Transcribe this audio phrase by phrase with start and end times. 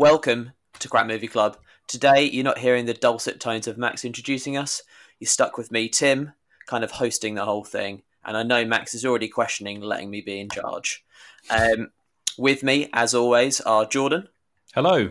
[0.00, 1.58] Welcome to Crap Movie Club.
[1.86, 4.80] Today, you're not hearing the dulcet tones of Max introducing us.
[5.18, 6.32] You're stuck with me, Tim,
[6.64, 8.00] kind of hosting the whole thing.
[8.24, 11.04] And I know Max is already questioning letting me be in charge.
[11.50, 11.90] Um,
[12.38, 14.26] with me, as always, are Jordan
[14.74, 15.10] Hello.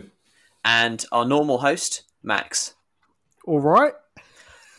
[0.64, 2.74] and our normal host, Max.
[3.44, 3.92] All right.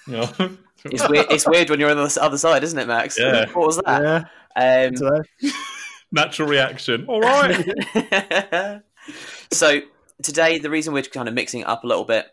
[0.07, 0.29] Yeah.
[0.83, 3.17] It's weird, it's weird when you're on the other side, isn't it, Max?
[3.17, 3.45] Yeah.
[3.53, 4.27] What was that?
[4.57, 4.89] Yeah.
[4.91, 5.51] Um,
[6.11, 7.05] Natural reaction.
[7.07, 8.81] All right.
[9.51, 9.81] so
[10.23, 12.27] today the reason we're kind of mixing it up a little bit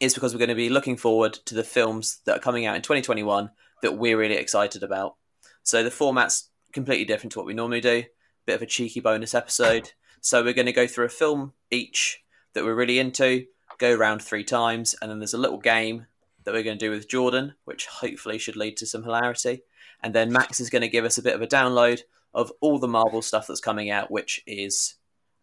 [0.00, 2.76] is because we're going to be looking forward to the films that are coming out
[2.76, 3.50] in 2021
[3.82, 5.16] that we're really excited about.
[5.62, 8.04] So the format's completely different to what we normally do.
[8.46, 9.92] Bit of a cheeky bonus episode.
[10.20, 12.22] So we're going to go through a film each
[12.54, 13.46] that we're really into
[13.78, 16.06] go around three times and then there's a little game
[16.44, 19.62] that we're going to do with jordan which hopefully should lead to some hilarity.
[20.02, 22.02] And then max is going to give us a bit of a download
[22.34, 24.94] of all the marvel stuff that's coming out which is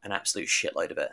[0.03, 1.11] an absolute shitload of it.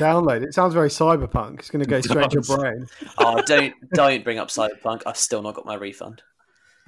[0.00, 0.42] Download.
[0.42, 1.60] It sounds very cyberpunk.
[1.60, 2.86] It's going to go It straight to your brain.
[3.18, 5.02] Oh, don't don't bring up Cyberpunk.
[5.06, 6.22] I've still not got my refund.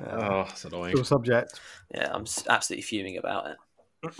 [0.03, 0.95] Uh, oh, that's annoying.
[0.95, 1.61] cool subject.
[1.95, 4.14] Yeah, I'm absolutely fuming about it.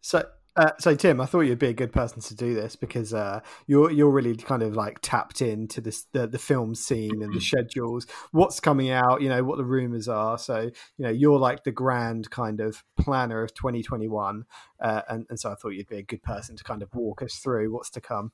[0.00, 0.26] So,
[0.58, 3.40] uh, so Tim, I thought you'd be a good person to do this because uh,
[3.68, 7.40] you're you're really kind of like tapped into this the, the film scene and the
[7.40, 10.36] schedules, what's coming out, you know, what the rumors are.
[10.36, 14.46] So, you know, you're like the grand kind of planner of 2021,
[14.80, 17.22] uh, and and so I thought you'd be a good person to kind of walk
[17.22, 18.32] us through what's to come.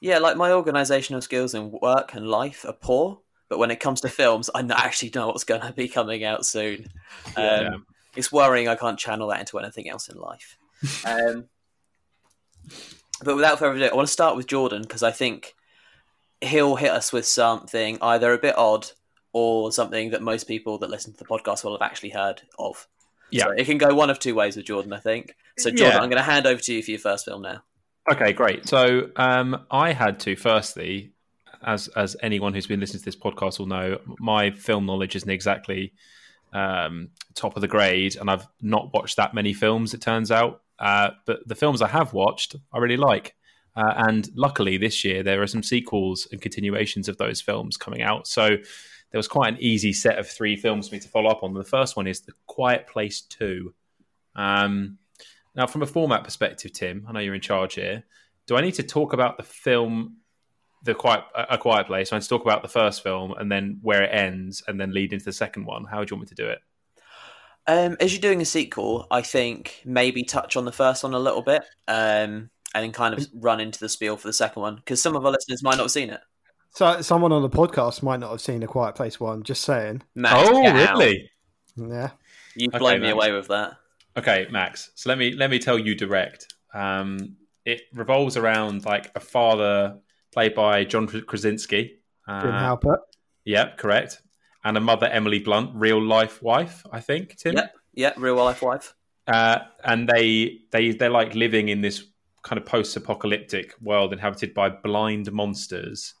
[0.00, 4.02] Yeah, like my organisational skills in work and life are poor, but when it comes
[4.02, 6.88] to films, I actually know what's going to be coming out soon.
[7.36, 7.76] Um, Yeah.
[8.16, 10.57] It's worrying I can't channel that into anything else in life.
[11.04, 11.46] Um,
[13.24, 15.54] but without further ado, I want to start with Jordan because I think
[16.40, 18.86] he'll hit us with something either a bit odd
[19.32, 22.86] or something that most people that listen to the podcast will have actually heard of.
[23.30, 23.44] Yeah.
[23.44, 25.34] So it can go one of two ways with Jordan, I think.
[25.58, 26.02] So, Jordan, Yeah.
[26.02, 27.62] I'm going to hand over to you for your first film now.
[28.10, 28.66] Okay, great.
[28.66, 31.12] So um, I had to firstly,
[31.62, 35.28] as as anyone who's been listening to this podcast will know, my film knowledge isn't
[35.28, 35.92] exactly
[36.54, 39.92] um, top of the grade, and I've not watched that many films.
[39.92, 43.34] It turns out, uh, but the films I have watched, I really like.
[43.76, 48.02] Uh, and luckily, this year there are some sequels and continuations of those films coming
[48.02, 48.26] out.
[48.26, 51.42] So there was quite an easy set of three films for me to follow up
[51.42, 51.54] on.
[51.54, 53.74] The first one is The Quiet Place Two.
[54.34, 54.98] Um,
[55.54, 58.04] now, from a format perspective, Tim, I know you're in charge here.
[58.46, 60.18] Do I need to talk about the film,
[60.84, 62.12] the quiet, a Quiet Place?
[62.12, 64.92] I need to talk about the first film and then where it ends, and then
[64.92, 65.84] lead into the second one.
[65.84, 66.60] How would you want me to do it?
[67.68, 71.18] Um, as you're doing a sequel, I think maybe touch on the first one a
[71.18, 74.76] little bit, um, and then kind of run into the spiel for the second one
[74.76, 76.20] because some of our listeners might not have seen it.
[76.74, 79.42] So, someone on the podcast might not have seen a Quiet Place one.
[79.42, 80.02] Just saying.
[80.14, 80.98] Max, oh, get out.
[80.98, 81.30] really?
[81.76, 82.10] Yeah.
[82.56, 83.12] You've Okay, blown me Max.
[83.14, 83.74] away with that.
[84.16, 84.90] Okay, Max.
[84.94, 86.52] So let me let me tell you direct.
[86.74, 89.98] Um, it revolves around like a father
[90.32, 91.98] played by John Krasinski.
[92.26, 92.42] Jim Uh,
[92.76, 92.98] Halpert.
[93.44, 94.22] yep, correct.
[94.68, 97.36] And a mother, Emily Blunt, real life wife, I think.
[97.36, 97.54] Tim.
[97.56, 98.94] Yep, yeah, real life wife.
[99.26, 102.04] uh, and they they they're like living in this
[102.42, 106.14] kind of post-apocalyptic world inhabited by blind monsters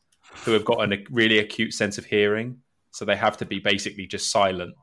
[0.44, 2.58] who have got an, a really acute sense of hearing,
[2.90, 4.74] so they have to be basically just silent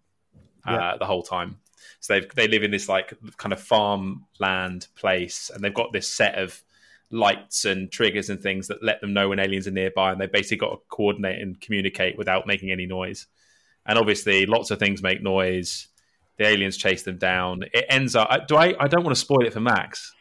[0.67, 0.97] uh, Yeah.
[0.99, 1.57] the whole time.
[2.01, 6.07] So they they live in this like kind of farmland place, and they've got this
[6.07, 6.61] set of
[7.11, 10.27] lights and triggers and things that let them know when aliens are nearby, and they
[10.27, 13.27] basically got to coordinate and communicate without making any noise.
[13.85, 15.88] And obviously, lots of things make noise.
[16.38, 17.63] The aliens chase them down.
[17.73, 18.47] It ends up.
[18.47, 18.73] Do I?
[18.79, 20.13] I don't want to spoil it for Max.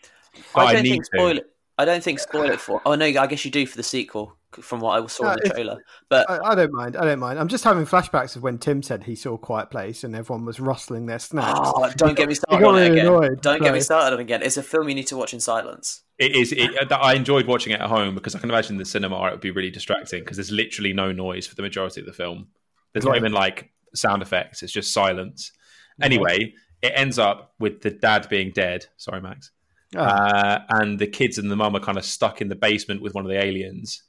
[0.54, 1.10] But I I, don't need think to.
[1.18, 1.50] spoil it.
[1.76, 2.80] I don't think spoil it for.
[2.86, 5.38] Oh no, I guess you do for the sequel from what I saw Uh, in
[5.42, 5.84] the trailer.
[6.08, 6.96] But I, I don't mind.
[6.96, 7.40] I don't mind.
[7.40, 10.44] I'm just having flashbacks of when Tim said he saw a Quiet Place and everyone
[10.44, 11.58] was rustling their snacks.
[11.60, 13.06] oh, don't get me started on it again.
[13.06, 14.42] annoyed, Don't get me started on it again.
[14.42, 16.02] It's a film you need to watch in silence.
[16.18, 16.52] It is.
[16.52, 19.32] It, uh, I enjoyed watching it at home because I can imagine the cinema it
[19.32, 22.46] would be really distracting because there's literally no noise for the majority of the film.
[22.94, 24.62] There's not even like sound effects.
[24.62, 25.52] It's just silence.
[26.00, 28.86] Anyway, it ends up with the dad being dead.
[28.96, 29.50] Sorry, Max.
[29.94, 33.02] Oh, Uh, and the kids and the mum are kind of stuck in the basement
[33.02, 34.02] with one of the aliens.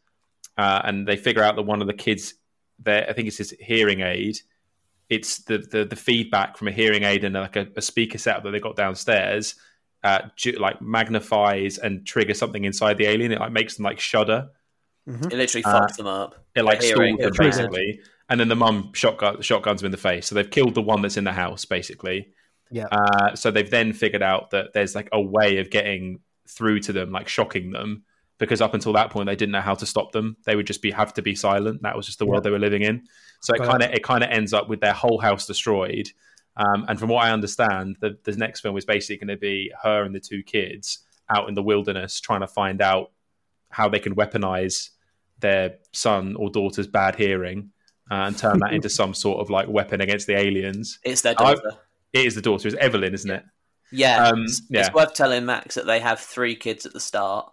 [0.57, 2.36] Uh, and they figure out that one of the kids,
[2.80, 4.38] there, I think it's his hearing aid.
[5.10, 8.44] It's the, the the feedback from a hearing aid and like a, a speaker setup
[8.44, 9.54] that they got downstairs,
[10.04, 13.31] uh, ju- like magnifies and triggers something inside the alien.
[13.31, 14.50] It like makes them like shudder.
[15.07, 15.31] mhm.
[15.31, 16.44] It literally Uh, fucks them up.
[16.56, 17.71] It like Their stalls them is triggered.
[17.71, 18.00] basically.
[18.30, 20.27] And then the mum shotgun shotguns them in the face.
[20.27, 22.33] So they've killed the one that's in the house basically.
[22.72, 22.88] Yeah.
[22.92, 26.94] Uh, so they've then figured out that there's like a way of getting through to
[26.94, 28.04] them, like shocking them,
[28.38, 30.38] because up until that point they didn't know how to stop them.
[30.45, 31.83] They would just be have to be silent.
[31.83, 33.04] That was just the world they were living in.
[33.42, 36.10] So it kind of it kind of ends up with their whole house destroyed.
[36.57, 39.72] Um, and from what I understand, the, the next film is basically going to be
[39.83, 41.00] her and the two kids
[41.30, 43.12] out in the wilderness trying to find out
[43.69, 44.92] how they can weaponize
[45.39, 47.72] their son or daughter's bad hearing
[48.10, 51.00] and turn that into some sort of like weapon against the aliens.
[51.04, 51.78] It's their I've- daughter.
[52.13, 53.44] It is the daughter, it's Evelyn, isn't it?
[53.92, 54.81] Yeah, Um, it's, yeah.
[54.86, 57.52] it's worth telling Max that they have three kids at the start.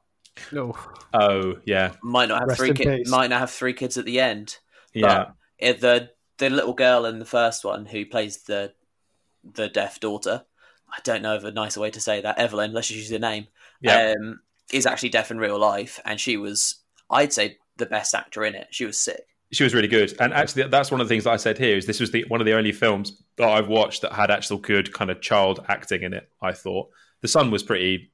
[0.52, 0.74] No.
[1.12, 3.10] Oh, yeah, Might not have Rest three kids.
[3.10, 4.56] Might not have three kids at the end.
[4.94, 5.30] yeah.
[5.58, 8.72] It, the the little girl in the first one who plays the
[9.44, 10.44] the deaf daughter.
[10.90, 12.38] I don't know of a nicer way to say that.
[12.38, 13.46] Evelyn, let's just use the name.
[13.80, 14.14] Yeah.
[14.18, 14.40] Um,
[14.72, 16.76] is actually deaf in real life, and she was,
[17.10, 18.68] I'd say, the best actor in it.
[18.70, 19.24] She was sick.
[19.52, 20.14] She was really good.
[20.20, 22.24] And actually, that's one of the things that I said here is this was the
[22.28, 25.64] one of the only films that I've watched that had actual good kind of child
[25.68, 26.28] acting in it.
[26.40, 26.90] I thought
[27.20, 28.12] the son was pretty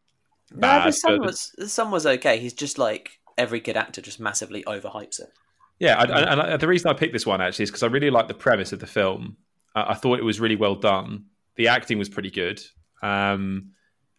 [0.50, 2.38] No, bad, the son was the son was okay.
[2.38, 5.32] He's just like every kid actor, just massively overhypes it.
[5.78, 7.86] Yeah, I, I- and I, the reason I picked this one actually is because I
[7.86, 9.36] really like the premise of the film.
[9.74, 11.26] Uh, I thought it was really well done.
[11.56, 12.60] The acting was pretty good,
[13.02, 13.72] um,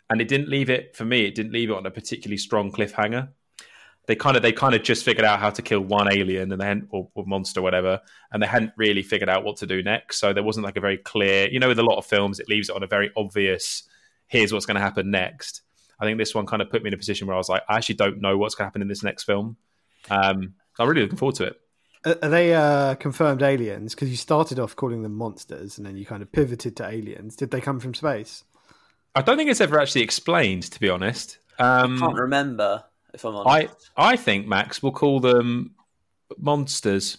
[0.10, 1.26] and it didn't leave it for me.
[1.26, 3.30] It didn't leave it on a particularly strong cliffhanger.
[4.10, 6.60] They kind of they kind of just figured out how to kill one alien and
[6.60, 8.02] then or, or monster whatever,
[8.32, 10.18] and they hadn't really figured out what to do next.
[10.18, 11.48] So there wasn't like a very clear.
[11.48, 13.84] You know, with a lot of films, it leaves it on a very obvious.
[14.26, 15.62] Here's what's going to happen next.
[16.00, 17.62] I think this one kind of put me in a position where I was like,
[17.70, 19.58] I actually don't know what's going to happen in this next film.
[20.10, 21.62] Um, I'm really looking forward to it.
[22.04, 23.94] Are are they uh, confirmed aliens?
[23.94, 27.36] Because you started off calling them monsters, and then you kind of pivoted to aliens.
[27.36, 28.44] Did they come from space?
[29.14, 31.38] I don't think it's ever actually explained, to be honest.
[31.60, 33.92] Um, Can't remember if I'm honest.
[33.98, 35.76] I I think Max will call them
[36.38, 37.18] monsters,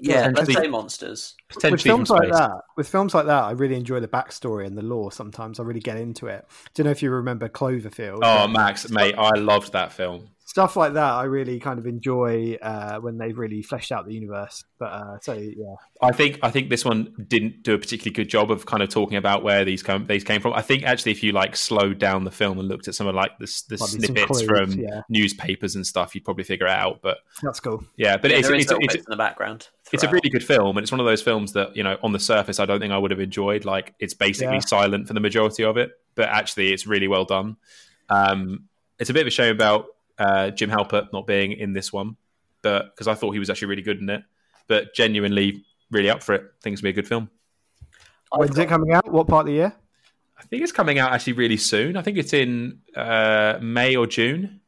[0.00, 1.34] yeah, let's say monsters.
[1.48, 4.66] with potentially from films like that, with films like that, I really enjoy the backstory
[4.66, 5.10] and the lore.
[5.10, 6.46] Sometimes I really get into it.
[6.48, 8.20] I Do you know if you remember Cloverfield?
[8.22, 10.28] Oh, Max, mate, I loved that film.
[10.48, 11.12] Stuff like that.
[11.12, 14.64] I really kind of enjoy uh, when they've really fleshed out the universe.
[14.78, 18.30] But uh, so yeah, I think I think this one didn't do a particularly good
[18.30, 20.54] job of kind of talking about where these come these came from.
[20.54, 23.14] I think actually, if you like slowed down the film and looked at some of
[23.14, 25.02] like the, the Might be some snippets clues, from yeah.
[25.10, 27.00] newspapers and stuff, you'd probably figure it out.
[27.02, 27.84] But that's cool.
[27.96, 29.68] yeah, but Yeah, it's there is it's, it's, in the background.
[29.92, 32.12] it's a really good film, and it's one of those films that you know on
[32.12, 33.66] the surface I don't think I would have enjoyed.
[33.66, 34.60] Like it's basically Yeah.
[34.60, 37.58] silent for the majority of it, but actually it's really well done.
[38.08, 38.64] Um,
[38.98, 42.16] it's a bit of a shame about uh, Jim Halpert not being in this one,
[42.62, 44.22] but because I thought he was actually really good in it,
[44.66, 46.42] but genuinely really up for it.
[46.62, 47.30] think it's gonna be a good film.
[48.32, 49.10] I've When's it coming out?
[49.10, 49.72] What part of the year?
[50.38, 51.96] I think it's coming out actually really soon.
[51.96, 54.60] I think it's in uh, May or June.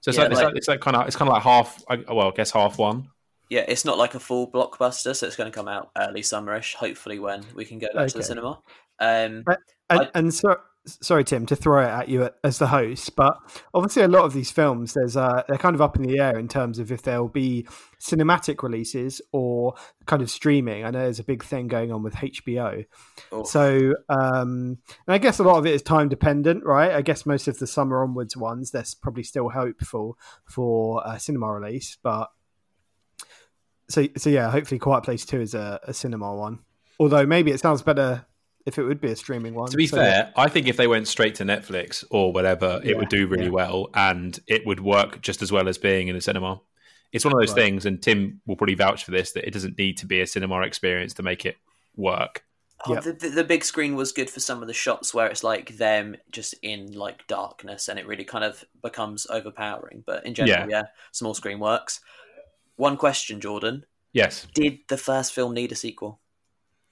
[0.00, 1.42] So it's Yeah, like, it's like- like it's like kind of it's kind of like
[1.42, 1.82] half.
[2.08, 3.08] Well, I guess half one.
[3.50, 6.74] Yeah, it's not like a full blockbuster, so it's going to come out early summerish.
[6.74, 8.60] Hopefully, when we can go back to the cinema.
[9.00, 9.56] Um, And,
[9.88, 13.36] I- and so, sorry, Tim, to throw it at you as the host, but
[13.74, 16.38] obviously a lot of these films, there's uh, they're kind of up in the air
[16.38, 17.66] in terms of if there'll be
[18.00, 19.74] cinematic releases or
[20.06, 20.84] kind of streaming.
[20.84, 22.84] I know there's a big thing going on with HBO.
[23.32, 26.92] oh, So, um, and I guess a lot of it is time dependent, right?
[26.92, 31.18] I guess most of the summer onwards ones, there's probably still hopeful for for a
[31.18, 32.28] cinema release, but
[33.88, 36.60] so so yeah, hopefully, Quiet Place Two is a, a cinema one.
[37.00, 38.26] Although maybe it sounds better
[38.68, 39.68] if it would be a streaming one.
[39.70, 42.90] To be So, fair, I think if they went straight to Netflix or whatever, it
[42.90, 43.50] Yeah, would do really yeah.
[43.50, 46.60] well and it would work just as well as being in a cinema.
[47.12, 47.62] It's one of those Right.
[47.64, 50.26] things, and Tim will probably vouch for this, that it doesn't need to be a
[50.26, 51.56] cinema experience to make it
[51.96, 52.44] work.
[52.86, 53.00] oh, yeah.
[53.00, 55.76] the, the, the big screen was good for some of the shots where it's like
[55.78, 60.04] them just in like darkness, and it really kind of becomes overpowering.
[60.06, 62.00] But in general, yeah, small screen works.
[62.76, 64.46] One question, Jordan: Yes.
[64.54, 66.20] Did the first film need a sequel?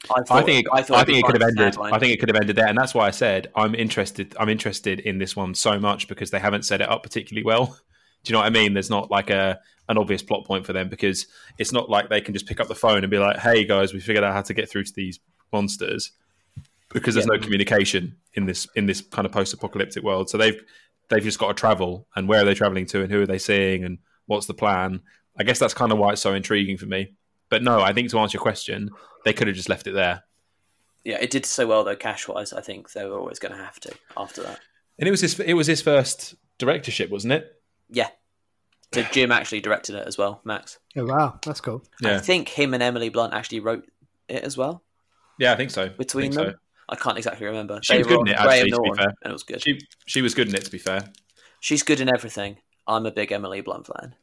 [0.04, 1.76] I thought- think it, I, thought it'd think it could have ended.
[1.80, 4.34] I think it could have ended there, and that's why I said I'm interested.
[4.38, 7.66] I'm interested in this one so much because they haven't set it up particularly well.
[8.24, 8.74] Do you know what I mean?
[8.74, 11.26] There's not like a an obvious plot point for them because
[11.58, 13.92] it's not like they can just pick up the phone and be like, "Hey guys,
[13.94, 15.20] we figured out how to get through to these
[15.52, 16.12] monsters,"
[16.92, 20.28] because there's no communication in this in this kind of post-apocalyptic world.
[20.28, 20.60] So they've
[21.08, 23.38] they've just got to travel, and where are they traveling to, and who are they
[23.38, 25.00] seeing, and what's the plan?
[25.38, 27.12] I guess that's kind of why it's so intriguing for me.
[27.48, 28.90] But no, I think to answer your question,
[29.24, 30.24] they could have just left it there.
[31.04, 32.52] Yeah, it did so well though, cash wise.
[32.52, 34.60] I think they were always going to have to after that.
[34.98, 37.52] And it was his it was his first directorship, wasn't it?
[37.88, 38.08] Yeah.
[38.92, 40.78] So Jim actually directed it as well, Max.
[40.96, 41.82] Oh, wow, that's cool.
[42.00, 42.16] Yeah.
[42.16, 43.84] I think him and Emily Blunt actually wrote
[44.28, 44.82] it as well
[45.38, 45.88] yeah, I think so.
[45.88, 46.60] between I think them.
[46.88, 47.80] I can't exactly remember.
[47.82, 49.14] She They was good in it, Graham actually, to be fair.
[49.22, 49.62] and it was good.
[49.62, 50.64] She she was good in it.
[50.64, 51.12] To be fair,
[51.60, 52.58] She's good in everything.
[52.86, 54.14] I'm a big Emily Blunt fan.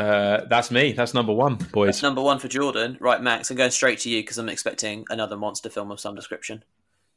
[0.00, 0.92] Uh, that's me.
[0.92, 2.02] That's number one, boys.
[2.02, 2.96] Number one for Jordan.
[3.00, 6.14] Right, Max, I'm going straight to you because I'm expecting another monster film of some
[6.14, 6.64] description.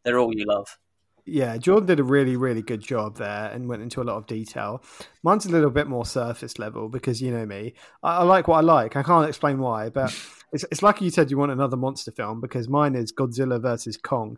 [0.03, 0.77] They're all you love.
[1.25, 4.27] Yeah, Jordan did a really, really good job there and went into a lot of
[4.27, 4.83] detail.
[5.23, 7.75] Mine's a little bit more surface level because you know me.
[8.03, 8.97] I, I like what I like.
[8.97, 10.13] I can't explain why, but
[10.51, 13.95] it's, it's like you said you want another monster film because mine is Godzilla versus
[13.95, 14.37] Kong.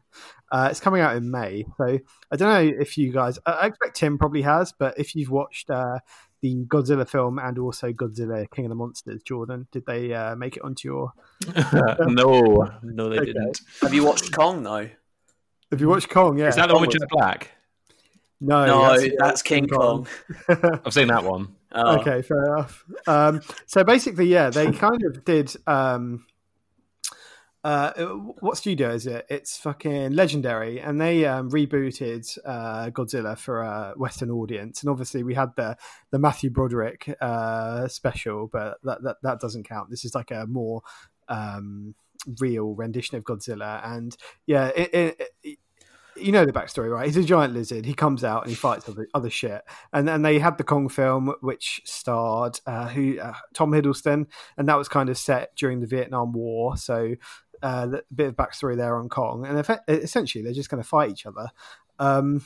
[0.52, 1.66] Uh, it's coming out in May.
[1.78, 2.00] So
[2.32, 5.72] I don't know if you guys, I expect Tim probably has, but if you've watched
[5.72, 5.98] uh,
[6.46, 10.58] the Godzilla film and also Godzilla King of the Monsters, Jordan, did they uh, make
[10.58, 11.12] it onto your.
[11.74, 13.25] no, no, they Okay.
[13.25, 13.62] didn't.
[13.82, 14.88] Have you watched Kong though?
[15.72, 16.50] Have you watched Kong, yeah.
[16.50, 17.52] Is that the one with Kong Jack Black?
[18.40, 20.08] No, no, that's, that's, King Kong.
[20.50, 21.56] I've seen that one.
[21.72, 21.98] Oh.
[22.00, 22.84] Okay, fair enough.
[23.08, 25.52] Um, so basically, yeah, they kind of did.
[25.66, 26.28] Um,
[27.65, 27.93] uh,
[28.41, 29.25] what studio is it?
[29.27, 34.84] It's fucking legendary, and they um, rebooted uh, Godzilla for a Western audience.
[34.84, 35.75] And obviously, we had the
[36.12, 39.89] the Matthew Broderick uh, special, but that, that that doesn't count.
[39.89, 40.84] This is like a more
[41.27, 41.95] um,
[42.39, 45.57] real rendition of Godzilla, and yeah, it, it, it,
[46.17, 47.05] you know the backstory, right?
[47.05, 47.86] He's a giant lizard.
[47.86, 49.62] He comes out and he fights other, other shit.
[49.91, 54.69] And then they had the Kong film, which starred uh, who uh, Tom Hiddleston, and
[54.69, 56.77] that was kind of set during the Vietnam War.
[56.77, 57.15] So
[57.65, 59.57] uh, a bit of backstory there on Kong, and
[59.88, 61.50] essentially they're just going to fight each other.
[61.98, 62.45] Um,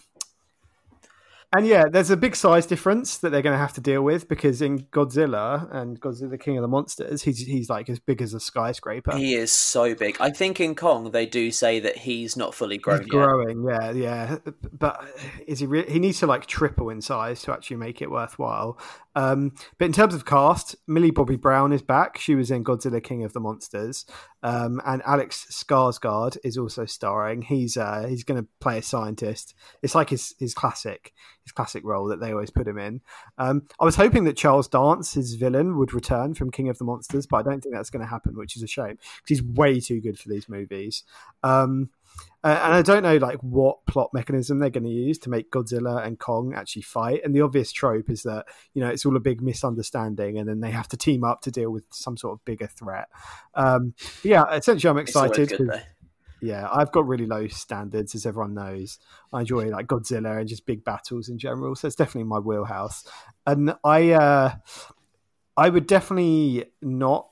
[1.52, 4.28] and yeah, there's a big size difference that they're going to have to deal with
[4.28, 8.22] because in Godzilla and Godzilla the King of the Monsters, he's he's like as big
[8.22, 9.16] as a skyscraper.
[9.18, 10.18] He is so big.
[10.20, 13.12] I think in Kong they do say that he's not fully grown He's yet.
[13.12, 14.38] growing, yeah, yeah.
[14.72, 15.04] But
[15.48, 15.66] is he?
[15.66, 18.78] Re- he needs to like triple in size to actually make it worthwhile.
[19.16, 22.20] Um, but in terms of cast, Millie Bobby Brown is back.
[22.20, 24.06] She was in Godzilla King of the Monsters,
[24.44, 27.42] um, and Alex Skarsgård is also starring.
[27.42, 29.56] He's uh, he's going to play a scientist.
[29.82, 31.12] It's like his his classic
[31.44, 33.02] his classic role that they always put him in.
[33.38, 36.86] Um, I was hoping that Charles Dance, his villain, would return from King of the
[36.86, 39.44] Monsters, but I don't think that's going to happen, which is a shame because he's
[39.44, 41.04] way too good for these movies.
[41.44, 41.90] Um,
[42.44, 45.52] uh, and I don't know like what plot mechanism they're going to use to make
[45.52, 47.22] Godzilla and Kong actually fight.
[47.24, 50.62] And the obvious trope is that you know it's all a big misunderstanding, and then
[50.62, 53.10] they have to team up to deal with some sort of bigger threat.
[53.56, 53.94] Um,
[54.24, 55.52] yeah, essentially, I'm excited.
[56.40, 56.68] Good 'cause- though.
[56.70, 59.00] yeah, I've got really low standards, as everyone knows.
[59.34, 63.06] I enjoy like Godzilla and just big battles in general, so it's definitely my wheelhouse.
[63.46, 64.56] And I, uh,
[65.58, 67.30] I would definitely not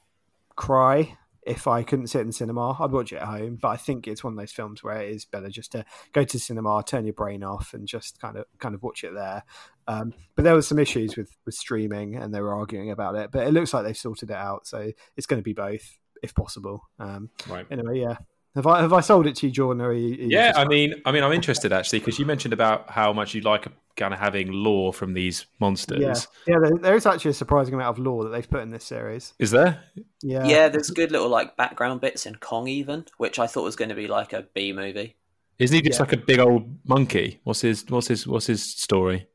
[0.56, 2.72] cry if I couldn't sit in the cinema.
[2.84, 5.10] I'd watch it at home, but I think it's one of those films where it
[5.12, 8.36] is better just to go to the cinema, turn your brain off, and just kind
[8.36, 9.44] of kind of watch it there.
[9.88, 13.32] Um, but there was some issues with with streaming, and they were arguing about it.
[13.32, 16.36] But it looks like they've sorted it out, so it's going to be both if
[16.36, 16.82] possible.
[17.00, 17.66] Um, Right.
[17.72, 18.18] anyway, yeah.
[18.56, 19.82] Have I have I sold it to you, Jordan?
[19.82, 22.25] Or are you, are you Yeah, I mean, I mean, I'm interested actually because you
[22.25, 26.00] mentioned about how much you like kind of having lore from these monsters.
[26.00, 26.16] yeah,
[26.48, 26.60] yeah.
[26.62, 29.34] There, there is actually a surprising amount of lore that they've put in this series.
[29.39, 29.84] Is there?
[30.22, 33.75] Yeah, Yeah, there's good little like background bits in Kong even, which I thought was
[33.75, 35.16] going to be like a B movie.
[35.60, 36.04] Isn't he just Yeah.
[36.06, 37.39] like a big old monkey?
[37.44, 39.27] What's his What's his What's his story?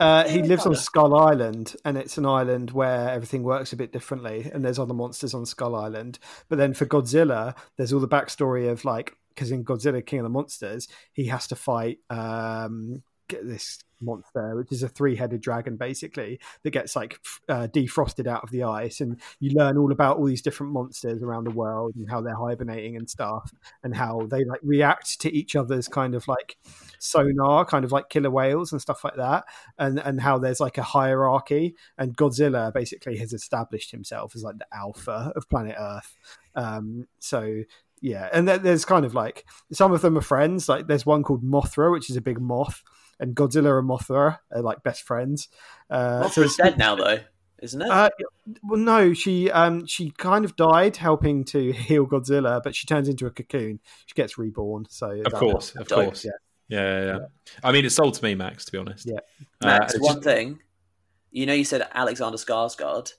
[0.00, 0.74] Uh, he lives on.
[0.74, 4.94] Skull Island, and it's an island where everything works a bit differently, and there's other
[4.94, 6.18] monsters on Skull Island.
[6.48, 10.24] But then for Godzilla, there's all the backstory of like because in Godzilla King of
[10.24, 15.76] the Monsters, he has to fight um, get this monster, which is a three-headed dragon,
[15.76, 20.18] basically that gets like uh, defrosted out of the ice, and you learn all about
[20.18, 23.52] all these different monsters around the world and how they're hibernating and stuff,
[23.82, 26.56] and how they like react to each other's kind of like
[26.98, 29.44] sonar, kind of like killer whales and stuff like that
[29.78, 34.58] and and how there's like a hierarchy and Godzilla basically has established himself as like
[34.58, 36.16] the alpha of planet Earth.
[36.54, 37.62] Um, so
[38.02, 40.68] yeah, and there's kind of like some of them are friends.
[40.68, 42.82] Like there's one called Mothra, which is a big moth,
[43.20, 45.46] and Godzilla and Mothra are like best friends.
[45.88, 47.18] Uh, so Mothra's dead now though,
[47.62, 47.88] isn't it?
[47.88, 48.10] uh,
[48.64, 53.08] well, no, she um she kind of died helping to heal Godzilla, but she turns
[53.08, 53.78] into a cocoon.
[54.06, 54.86] She gets reborn.
[54.88, 56.04] So Of that- course, of Dope.
[56.06, 56.24] course.
[56.24, 56.30] Yeah.
[56.68, 57.18] Yeah, yeah, yeah.
[57.64, 58.64] I mean, it sold to me, Max.
[58.66, 59.04] To be honest.
[59.06, 59.18] Yeah.
[59.62, 60.60] Max, Uh, one just- thing.
[61.32, 63.12] You know, you said Alexander Skarsgård,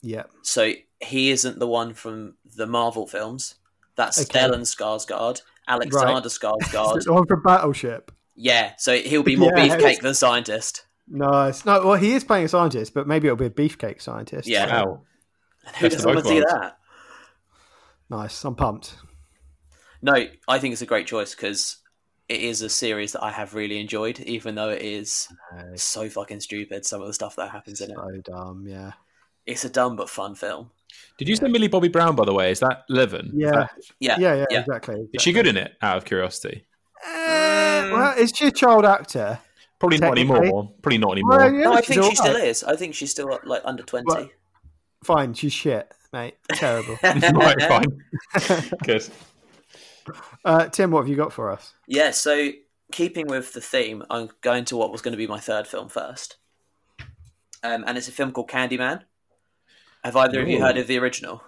[0.00, 3.56] yeah, so he isn't the one from the Marvel films.
[3.96, 4.38] That's Okay.
[4.38, 7.04] Stellan Skarsgård, Alexander Skarsgård.
[7.04, 8.12] the one from Battleship.
[8.40, 10.84] Yeah, so he'll be more Yeah, beefcake it's- than scientist.
[11.10, 11.64] Nice.
[11.64, 14.46] No, well, he is playing a scientist, but maybe it'll be a beefcake scientist.
[14.46, 14.66] Yeah.
[14.84, 15.02] Wow.
[15.80, 16.52] Who doesn't want to do worlds.
[16.52, 16.78] that?
[18.10, 18.44] Nice.
[18.44, 18.94] I'm pumped.
[20.02, 21.78] No, I think it's a great choice because
[22.28, 25.28] it is a series that I have really enjoyed, even though it is
[25.76, 26.84] so fucking stupid.
[26.86, 27.96] Some of the stuff that happens in it.
[27.96, 28.66] So dumb.
[28.68, 28.92] Yeah.
[29.46, 30.70] It's a dumb but fun film.
[31.16, 32.16] Did you say Millie Bobby Brown?
[32.16, 33.30] By the way, is that Livin?
[33.34, 33.68] Yeah.
[33.98, 34.34] Yeah, Yeah.
[34.34, 34.44] Yeah.
[34.50, 34.60] yeah.
[34.60, 35.08] Exactly.
[35.14, 35.72] Is she good in it?
[35.80, 36.66] Out of curiosity,
[37.06, 39.38] Uh, well, is she a child actor?
[39.78, 40.72] probably not anymore.
[40.82, 41.38] Probably not anymore.
[41.38, 42.44] Well, yeah, no, I think she all still right.
[42.44, 42.64] is.
[42.64, 44.06] I think she's still like under twenty.
[44.06, 44.28] Well-
[45.04, 45.34] Fine.
[45.34, 46.34] She's shit, mate.
[46.54, 46.98] Terrible.
[47.02, 48.72] right, fine.
[48.84, 49.08] Good.
[50.44, 51.72] uh, Tim, what have you got for us?
[51.86, 52.50] Yeah, so
[52.90, 55.88] keeping with the theme, I'm going to what was going to be my third film
[55.88, 56.36] first,
[57.62, 59.02] um, and it's a film called Candyman.
[60.02, 61.42] Have either of you heard of the original?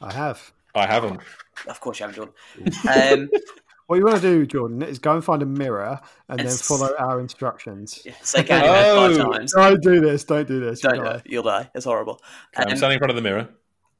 [0.00, 0.52] I have.
[0.74, 1.20] I haven't.
[1.66, 3.22] Of course, you haven't, Jordan.
[3.22, 3.30] Um,
[3.86, 6.92] What you want to do, Jordan, is go and find a mirror and then follow
[6.98, 8.02] our instructions.
[8.04, 9.14] yeah, say Candyman Oh.
[9.16, 9.52] five times.
[9.52, 10.24] Don't do this.
[10.24, 10.82] Don't do this.
[10.82, 11.22] you Don't do die.
[11.24, 11.70] You'll die.
[11.74, 12.20] It's horrible.
[12.56, 13.48] I'm Um, standing in front of the mirror.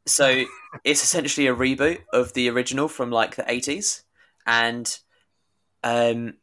[0.06, 0.44] so
[0.84, 4.02] it's essentially a reboot of the original from like the 80s
[4.46, 4.98] and
[5.82, 6.34] um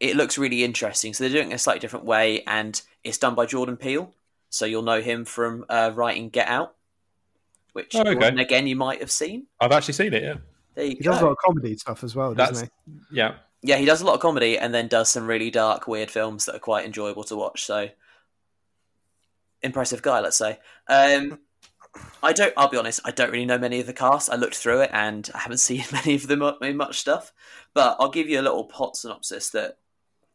[0.00, 3.36] it looks really interesting so they're doing it a slightly different way and it's done
[3.36, 4.12] by jordan peele
[4.50, 6.74] so you'll know him from uh, writing get out
[7.72, 8.14] which Oh, okay.
[8.14, 10.22] Jordan, again you might have seen I've actually seen it.
[10.24, 10.36] Yeah.
[10.74, 13.16] There you He does a lot of comedy stuff as well, doesn't That's he?
[13.16, 13.34] yeah.
[13.62, 16.46] yeah he does a lot of comedy and then does some really dark weird films
[16.46, 17.88] that are quite enjoyable to watch so
[19.62, 21.38] impressive guy let's say um
[22.22, 22.54] I don't.
[22.56, 23.00] I'll be honest.
[23.04, 24.30] I don't really know many of the cast.
[24.30, 27.32] I looked through it and I haven't seen many of them in much stuff.
[27.74, 29.76] But I'll give you a little pot synopsis that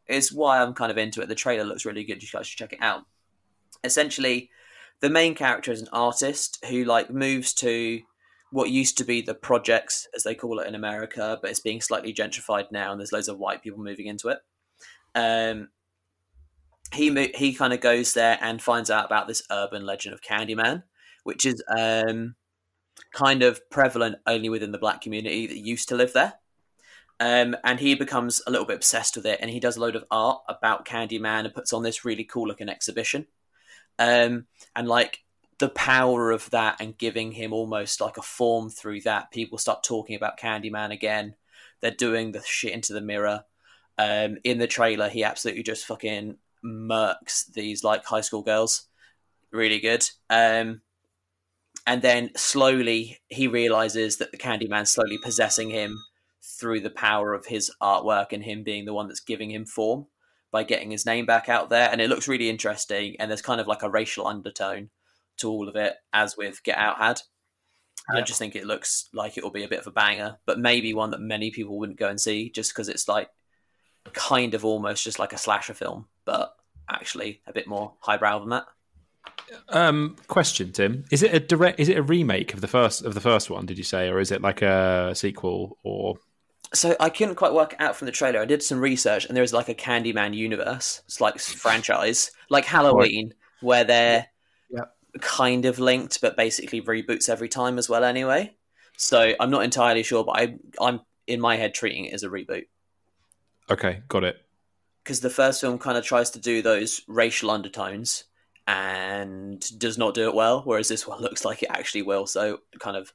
[0.08, 1.30] is why I'm kind of into it.
[1.30, 2.22] The trailer looks really good.
[2.22, 3.06] You guys should check it out.
[3.84, 4.50] Essentially,
[5.00, 8.02] the main character is an artist who like moves to
[8.52, 11.82] what used to be the projects, as they call it in America, but it's being
[11.82, 14.40] slightly gentrified now, and there's loads of white people moving into it.
[15.16, 15.70] Um,
[16.94, 20.84] he he kind of goes there and finds out about this urban legend of Candyman
[21.28, 22.36] which is um,
[23.14, 26.36] kind of prevalent only within the black community that used to live there.
[27.20, 29.98] Um, and he becomes a little bit obsessed with it, and he does a load
[29.98, 33.28] of art about Candyman and puts on this really cool looking exhibition.
[34.00, 35.20] Um, and like
[35.60, 39.84] the power of that and giving him almost like a form through that, people start
[39.84, 41.36] talking about Candyman again.
[41.82, 43.44] They're doing the shit into the mirror.
[43.98, 48.88] Um, in the trailer, he absolutely just fucking murks these like high school girls.
[49.52, 50.08] Really good.
[50.30, 50.82] Um,
[51.88, 55.98] and then slowly he realizes that the Candyman's slowly possessing him
[56.42, 60.06] through the power of his artwork and him being the one that's giving him form
[60.52, 61.90] by getting his name back out there.
[61.92, 63.16] And it looks really interesting.
[63.20, 64.90] And there's kind of like a racial undertone
[65.38, 67.22] to all of it, as with Get Out had.
[68.08, 70.38] And I just think it looks like it will be a bit of a banger,
[70.46, 73.30] but maybe one that many people wouldn't go and see just because it's like
[74.14, 76.56] kind of almost just like a slasher film, but
[76.90, 78.66] actually a bit more highbrow than that.
[79.70, 81.80] Um, question, Tim: Is it a direct?
[81.80, 83.66] Is it a remake of the first of the first one?
[83.66, 85.78] Did you say, or is it like a sequel?
[85.84, 86.16] Or
[86.74, 88.40] So I couldn't quite work out from the trailer.
[88.40, 91.02] I did some research, and there is like a Candyman universe.
[91.06, 94.28] It's like a franchise, like Halloween, where they're.
[95.20, 98.04] Kind of linked, but basically reboots every time as well.
[98.04, 98.56] Anyway,
[98.98, 102.30] so I'm not entirely sure, but I, I'm in my head treating it as a
[102.30, 102.66] reboot
[103.70, 104.38] okay, got it.
[105.04, 108.26] because the first film kind of tries to do those racial undertones
[108.66, 112.28] and does not do it well, whereas this one looks like it actually will.
[112.28, 113.14] So it kind of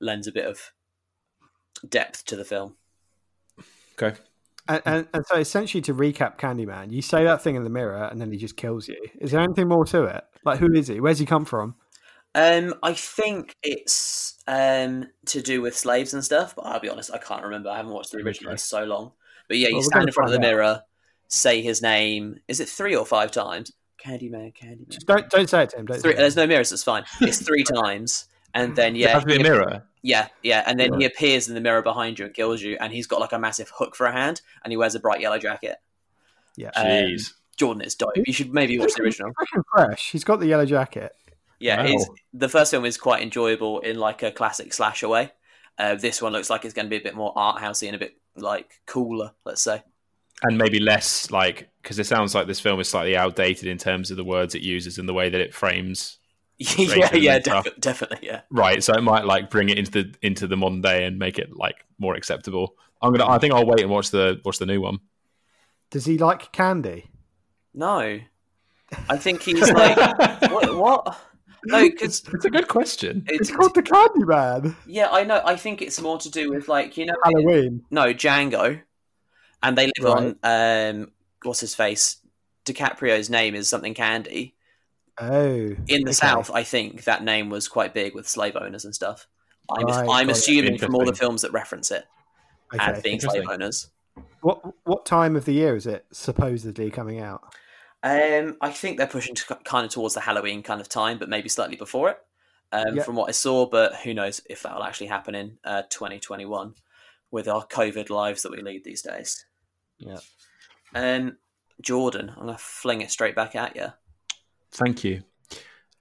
[0.00, 0.72] lends a bit of
[1.88, 2.76] depth to the film.
[4.00, 4.16] Okay,
[4.68, 8.04] And, and, and so essentially, to recap Candyman, you say that thing in the mirror,
[8.04, 8.96] and then he just kills you.
[9.20, 10.24] Is there anything more to it?
[10.44, 11.00] Like, who is he?
[11.00, 11.74] Where's he come from?
[12.34, 17.12] Um, I think it's um to do with slaves and stuff, but I'll be honest,
[17.12, 17.70] I can't remember.
[17.70, 19.12] I haven't watched the original in so long.
[19.48, 20.50] But yeah, you Well, stand in front of the out.
[20.50, 20.82] mirror,
[21.28, 22.38] say his name.
[22.48, 23.72] Is it three or five times?
[24.02, 24.88] Candyman, Candyman.
[24.90, 25.86] Just don't don't say it to him.
[25.86, 26.18] Don't Three, say it.
[26.18, 26.70] there's no mirrors.
[26.70, 27.04] It's fine.
[27.20, 29.84] It's three times, and then Does it yeah, have to be a mirror.
[30.02, 32.92] yeah, yeah, and then he appears in the mirror behind you and kills you, and
[32.92, 35.38] he's got like a massive hook for a hand, and he wears a bright yellow
[35.38, 35.78] jacket.
[36.56, 36.70] Yeah.
[36.76, 38.12] Um, Jeez, Jordan is dope.
[38.16, 39.32] You should maybe watch the original.
[39.32, 40.10] Freaking fresh.
[40.12, 41.12] He's got the yellow jacket.
[41.60, 42.04] Yeah, Wow.
[42.32, 45.32] the first film is quite enjoyable in like a classic slasher way.
[45.76, 47.96] Uh, this one looks like it's going to be a bit more art housey and
[47.96, 49.82] a bit like cooler, let's say.
[50.44, 54.10] and maybe less like because it sounds like this film is slightly outdated in terms
[54.12, 56.18] of the words it uses and the way that it frames.
[56.58, 57.64] yeah, yeah, and stuff.
[57.64, 58.40] defi- definitely, yeah.
[58.50, 61.38] Right, so it might like bring it into the into the modern day and make
[61.38, 62.74] it like more acceptable.
[63.02, 63.28] I'm gonna.
[63.28, 64.98] I think I'll wait and watch the watch the new one.
[65.90, 67.10] Does he like candy?
[67.78, 68.18] No,
[69.08, 69.96] I think he's like
[70.50, 70.76] what?
[70.76, 71.20] what?
[71.64, 73.24] No, because It's a good question.
[73.28, 74.74] it's It's called the Candyman.
[74.86, 75.40] yeah, I know.
[75.44, 77.84] I think it's more to do with like you know, Halloween.
[77.90, 78.80] no Django,
[79.62, 80.36] and they live Right.
[80.42, 81.12] on um,
[81.42, 82.16] what's his face?
[82.64, 84.54] DiCaprio's name is something Candy.
[85.20, 85.56] Oh.
[85.88, 86.12] in the okay.
[86.12, 89.26] south i think that name was quite big with slave owners and stuff
[89.68, 92.04] i'm, Right, I'm assuming from all the films that reference it
[92.78, 93.00] as Okay.
[93.02, 93.88] being slave owners
[94.42, 97.42] What what time of the year is it supposedly coming out?
[98.02, 101.28] Um, i think they're pushing to, kind of towards the halloween kind of time but
[101.28, 102.18] maybe slightly before it
[102.72, 103.02] um, Yeah.
[103.02, 106.74] from what i saw but who knows if that will actually happen in uh, 2021
[107.30, 109.44] with our covid lives that we lead these days
[109.98, 110.18] Yeah.
[110.94, 111.36] um,
[111.80, 113.86] jordan i'm gonna fling it straight back at you
[114.70, 115.22] Thank you.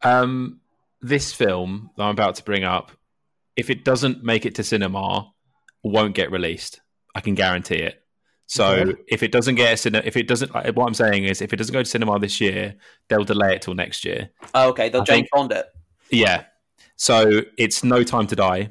[0.02, 0.60] Um,
[1.02, 2.92] this film that I'm about to bring up,
[3.56, 5.32] if it doesn't make it to cinema,
[5.84, 6.82] won't get released.
[7.16, 8.04] I can guarantee it.
[8.48, 11.42] So if it doesn't get a cine- if it doesn't, like, what I'm saying is,
[11.42, 12.76] if it doesn't go to cinema this year,
[13.10, 14.30] they'll delay it till next year.
[14.54, 15.68] Oh, okay, they'll I James Bond it.
[16.10, 16.46] Yeah.
[16.96, 18.70] So it's No Time to Die.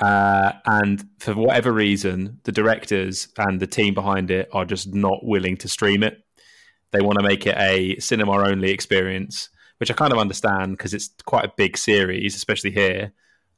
[0.00, 5.18] Uh, and for whatever reason, the directors and the team behind it are just not
[5.22, 6.22] willing to stream it.
[6.90, 10.94] They want to make it a cinema only experience, which I kind of understand because
[10.94, 13.12] it's quite a big series, especially here.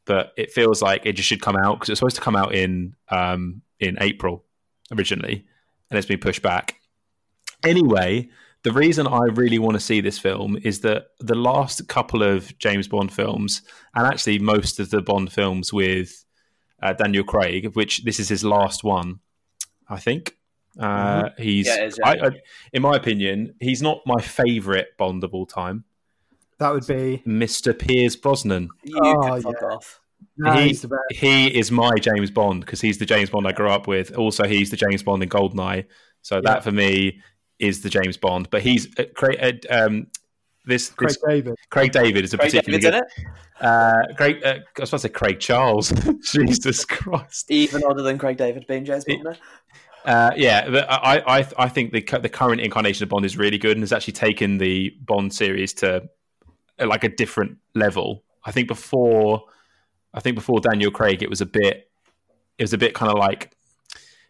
[0.05, 2.53] But it feels like it just should come out because it's supposed to come out
[2.53, 4.45] in um, in April
[4.91, 5.47] originally,
[5.93, 6.77] and it's been pushed back.
[7.63, 8.31] Anyway,
[8.63, 12.57] the reason I really want to see this film is that the last couple of
[12.59, 13.61] James Bond films,
[13.95, 16.25] and actually most of the Bond films with
[16.83, 19.21] uh, Daniel Craig, which this is his last one,
[19.87, 20.37] I think.
[20.81, 22.09] Uh, He's, Yeah, it is, yeah.
[22.09, 22.31] I, I,
[22.73, 25.85] in my opinion, he's not my favourite Bond of all time.
[26.59, 27.23] That would be.
[27.27, 27.79] Mr.
[27.79, 28.71] Pierce Brosnan.
[28.83, 29.69] You Oh, can fuck yeah.
[29.69, 30.01] off.
[30.37, 31.01] No, He- he's the best.
[31.13, 34.17] He is my James Bond because he's the James Bond I grew up with.
[34.17, 35.85] Also, he's the James Bond in Goldeneye.
[36.23, 36.41] So Yeah.
[36.45, 37.21] that for me
[37.59, 38.49] is the James Bond.
[38.51, 39.39] But he's uh, Craig,
[39.71, 40.07] uh, um,
[40.65, 41.55] this, Craig this David.
[41.71, 43.25] Craig David is a Craig particularly David's good.
[43.25, 43.67] in it.
[43.67, 45.91] Uh, Craig, uh, I was supposed to say Craig Charles.
[46.33, 47.51] Jesus Christ.
[47.51, 49.39] Even odder than Craig David being James Bond.
[50.05, 53.59] Uh, yeah, but I, I, I think the the current incarnation of Bond is really
[53.59, 56.03] good and has actually taken the Bond series to
[56.81, 58.25] uh, like a different level.
[58.45, 59.45] I think before,
[60.15, 61.91] I think before Daniel Craig, it was a bit,
[62.59, 63.55] it was a bit kind of like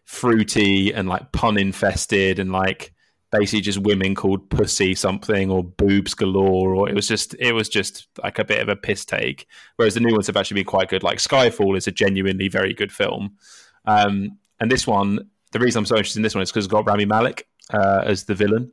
[0.05, 2.93] fruity and like pun infested and like
[3.31, 7.67] basically just women called pussy something or boobs galore or it was just it was
[7.67, 9.47] just like a bit of a piss take.
[9.75, 11.03] Whereas the new ones have actually been quite good.
[11.03, 13.37] Like Skyfall is a genuinely very good film.
[13.85, 16.71] Um, and this one, the reason I'm so interested in this one is because it's
[16.71, 18.71] got Rami Malek uh, as the villain.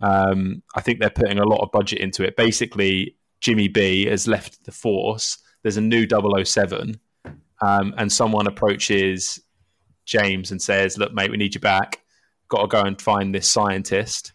[0.00, 2.36] Um, I think they're putting a lot of budget into it.
[2.36, 5.38] Basically, Jimmy B has left the force.
[5.62, 6.98] There's a new 007,
[7.60, 9.40] um, and someone approaches
[10.04, 12.02] James and says, "Look, mate, we need you back.
[12.48, 14.32] Got to go and find this scientist."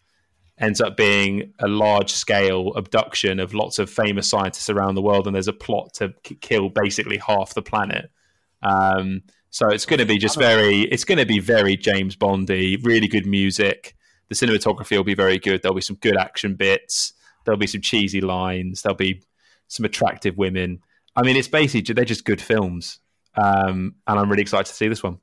[0.59, 5.35] Ends up being a large-scale abduction of lots of famous scientists around the world, and
[5.35, 8.09] there's a plot to k- kill basically half the planet.
[8.63, 12.77] Um, so it's going to be just very, it's going to be very James Bondy.
[12.77, 13.95] Really good music.
[14.29, 15.61] The cinematography will be very good.
[15.61, 17.13] There'll be some good action bits.
[17.45, 18.81] There'll be some cheesy lines.
[18.81, 19.23] There'll be
[19.67, 20.79] some attractive women.
[21.17, 22.99] I mean, it's basically they're just good films,
[23.35, 25.17] um, and I'm really excited to see this one.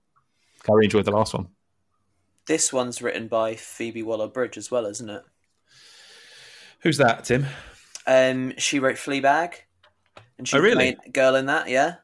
[0.68, 1.46] I really enjoyed the last one.
[2.46, 5.22] This one's written by Phoebe Waller-Bridge as well, isn't it?
[6.80, 7.46] Who's that, Tim?
[8.08, 9.54] Um, she wrote Fleabag,
[10.36, 10.90] and she's Oh, really?
[10.90, 11.68] the main girl in that.
[11.68, 11.94] Yeah.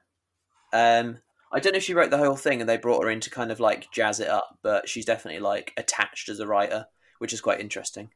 [0.72, 1.18] Um,
[1.52, 3.30] I don't know if she wrote the whole thing and they brought her in to
[3.30, 6.86] kind of like jazz it up, but she's definitely like attached as a writer,
[7.18, 8.10] which is quite interesting.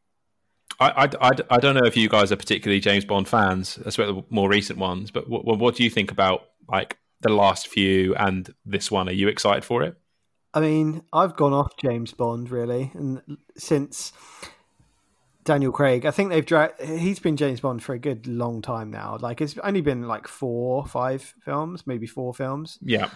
[0.81, 4.21] I, I, I, I don't know if you guys are particularly James Bond fans, especially
[4.21, 5.11] the more recent ones.
[5.11, 9.09] But what, what do you think about like the last few and this one?
[9.09, 9.97] Are you excited for it?
[10.53, 14.13] I mean, I've gone off James Bond really, and since
[15.45, 16.81] Daniel Craig, I think they've dragged.
[16.81, 19.19] He's been James Bond for a good long time now.
[19.21, 23.11] Like it's only been like four, five films, maybe four films, Yeah,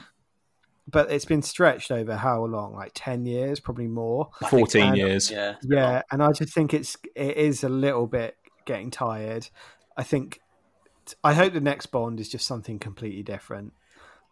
[0.90, 2.74] but it's been stretched over how long?
[2.74, 4.30] Like ten years, probably more.
[4.48, 5.30] Fourteen and- years.
[5.30, 5.56] Yeah.
[5.62, 9.48] Yeah, and I just think it's it is a little bit getting tired.
[9.96, 10.40] I think
[11.22, 13.72] I hope the next Bond is just something completely different.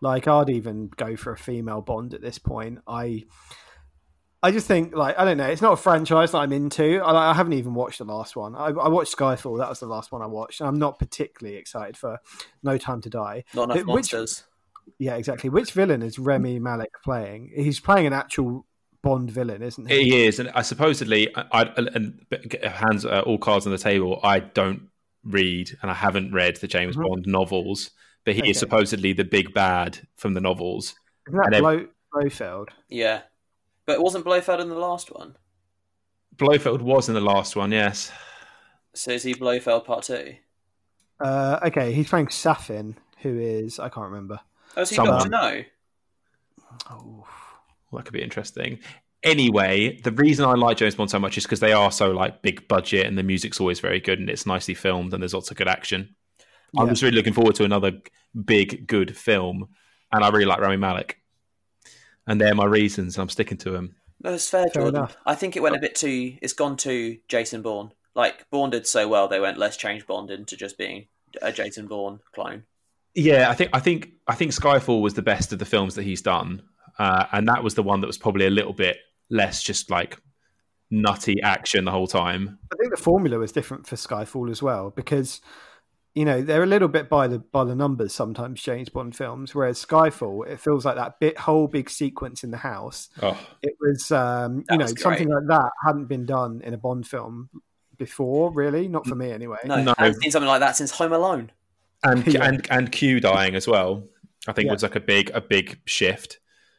[0.00, 2.80] Like I'd even go for a female Bond at this point.
[2.86, 3.24] I
[4.42, 5.46] I just think like I don't know.
[5.46, 7.00] It's not a franchise that I'm into.
[7.00, 8.54] I, I haven't even watched the last one.
[8.54, 9.58] I, I watched Skyfall.
[9.58, 10.60] That was the last one I watched.
[10.60, 12.18] And I'm not particularly excited for
[12.62, 13.44] No Time to Die.
[13.54, 14.44] Not enough Which- monsters.
[14.98, 15.50] Yeah, exactly.
[15.50, 17.52] Which villain is Rami Malek playing?
[17.54, 18.66] He's playing an actual
[19.02, 20.04] Bond villain, isn't he?
[20.04, 21.62] He is, and I supposedly, I, I
[21.94, 22.24] and
[22.64, 24.18] hands uh, all cards on the table.
[24.22, 24.88] I don't
[25.22, 27.02] read, and I haven't read the James Mhm.
[27.06, 27.90] Bond novels,
[28.24, 28.50] but he Okay.
[28.50, 30.94] is supposedly the big bad from the novels.
[31.28, 32.70] Isn't that and Blo- Blofeld?
[32.88, 33.22] Yeah.
[33.84, 35.36] But it wasn't Blofeld in the last one.
[36.36, 38.10] Blofeld was in the last one, yes.
[38.94, 40.34] So is he Blofeld part two?
[41.20, 44.40] Uh, okay, he's playing Safin, who is I can't remember.
[44.76, 45.22] Oh, is he Someone.
[45.22, 45.62] to know?
[46.90, 47.26] Oh,
[47.90, 48.78] Well, that could be interesting.
[49.22, 52.42] Anyway, the reason I like James Bond so much is because they are so like
[52.42, 55.50] big budget, and the music's always very good, and it's nicely filmed, and there's lots
[55.50, 56.14] of good action.
[56.78, 57.92] I'm just really looking forward to another
[58.44, 59.68] big, good film,
[60.12, 61.20] and I really like Rami Malek,
[62.26, 63.96] and they're my reasons, and I'm sticking to them.
[64.22, 64.96] No, it's fair, Fair Jordan.
[64.96, 65.16] enough.
[65.24, 66.36] I think it went a bit too.
[66.42, 67.92] It's gone to Jason Bourne.
[68.14, 71.06] Like Bourne did so well, they went let's change Bond into just being
[71.42, 72.64] a Jason Bourne clone.
[73.16, 76.02] Yeah, I think I think I think Skyfall was the best of the films that
[76.02, 76.62] he's done,
[76.98, 78.98] uh, and that was the one that was probably a little bit
[79.30, 80.18] less just like
[80.90, 82.58] nutty action the whole time.
[82.70, 85.40] I think the formula was different for Skyfall as well because
[86.14, 89.54] you know they're a little bit by the by the numbers sometimes James Bond films.
[89.54, 93.08] Whereas Skyfall, it feels like that bit whole big sequence in the house.
[93.22, 96.78] Oh, It was um, you know was something like that hadn't been done in a
[96.78, 97.48] Bond film
[97.96, 98.88] before, really.
[98.88, 99.56] Not for me anyway.
[99.64, 99.94] No, No.
[99.96, 101.50] I haven't seen something like that since Home Alone.
[102.04, 102.44] And Yeah.
[102.44, 104.04] and and Q dying as well.
[104.48, 104.72] I think Yeah.
[104.72, 106.38] was like a big a big shift.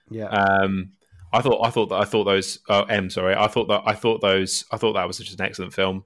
[0.09, 0.91] Yeah, Um,
[1.33, 3.93] I thought I thought that I thought those oh, M sorry I thought that I
[3.93, 6.05] thought those I thought that was just an excellent film,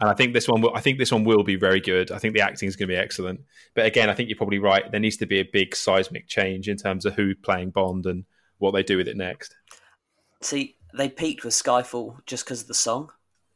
[0.00, 2.10] and I think this one will I think this one will be very good.
[2.10, 3.40] I think the acting is going to be excellent.
[3.74, 4.90] But again, I think you're probably right.
[4.90, 8.24] There needs to be a big seismic change in terms of who playing Bond and
[8.58, 9.54] what they do with it next.
[10.40, 13.10] See, they peaked with Skyfall just because of the song.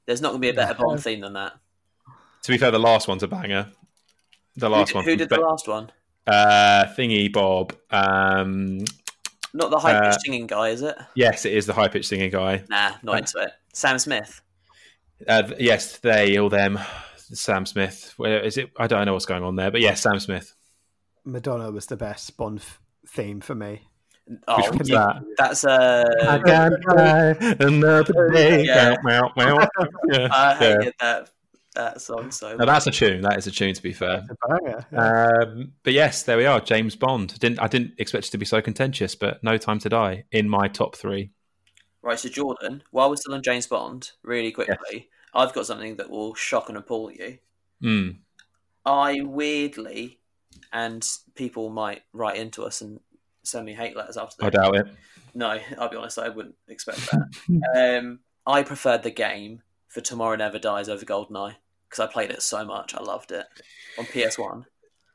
[0.05, 1.55] There's not going to be a better Bond theme than that.
[2.43, 3.73] To be fair, the last one's a banger.
[4.57, 5.91] The last who, one, who from did the last one?
[6.27, 7.75] uh, thingy Bob.
[7.91, 8.79] Um,
[9.55, 10.97] Not the high pitched Uh, singing guy, is it?
[11.15, 12.63] yes, it is the high pitched singing guy.
[12.69, 13.51] Nah, not into it.
[13.73, 14.41] Sam Smith.
[15.27, 16.79] Uh, yes, they all them.
[17.17, 18.15] Sam Smith.
[18.17, 18.71] Where is it?
[18.79, 20.55] I don't know what's going on there, but yes, Sam Smith.
[21.25, 23.83] Madonna was the best Bond f- theme for me.
[24.49, 25.23] Oh, Which one's you- that?
[25.39, 28.65] that's uh, can't die another day.
[28.65, 28.95] Yeah.
[29.05, 29.69] Meow, meow, meow.
[30.13, 30.29] Yeah.
[30.31, 30.91] I yeah.
[31.01, 31.31] that
[31.77, 33.23] that song so No, that's a tune.
[33.23, 33.75] That is a tune.
[33.75, 34.87] To be fair, banger.
[34.93, 35.29] yeah.
[35.45, 36.61] um, but yes, there we are.
[36.61, 37.39] James Bond.
[37.39, 40.49] Didn't I didn't expect it to be so contentious, but No Time to Die in
[40.49, 41.31] my top three.
[42.03, 46.09] Right, so Jordan, while we're still on James Bond, really quickly, I've got something that
[46.09, 47.39] will shock and appall you.
[47.83, 48.19] Mm.
[48.85, 50.21] I weirdly,
[50.73, 53.01] and people might write into us and
[53.43, 54.87] send me hate letters after I doubt it.
[55.35, 57.99] No, I'll be honest, I wouldn't expect that.
[58.01, 61.57] um, I preferred the game for Tomorrow Never Dies over GoldenEye
[61.89, 62.95] because I played it so much.
[62.95, 63.47] I loved it
[63.99, 64.65] on PS1.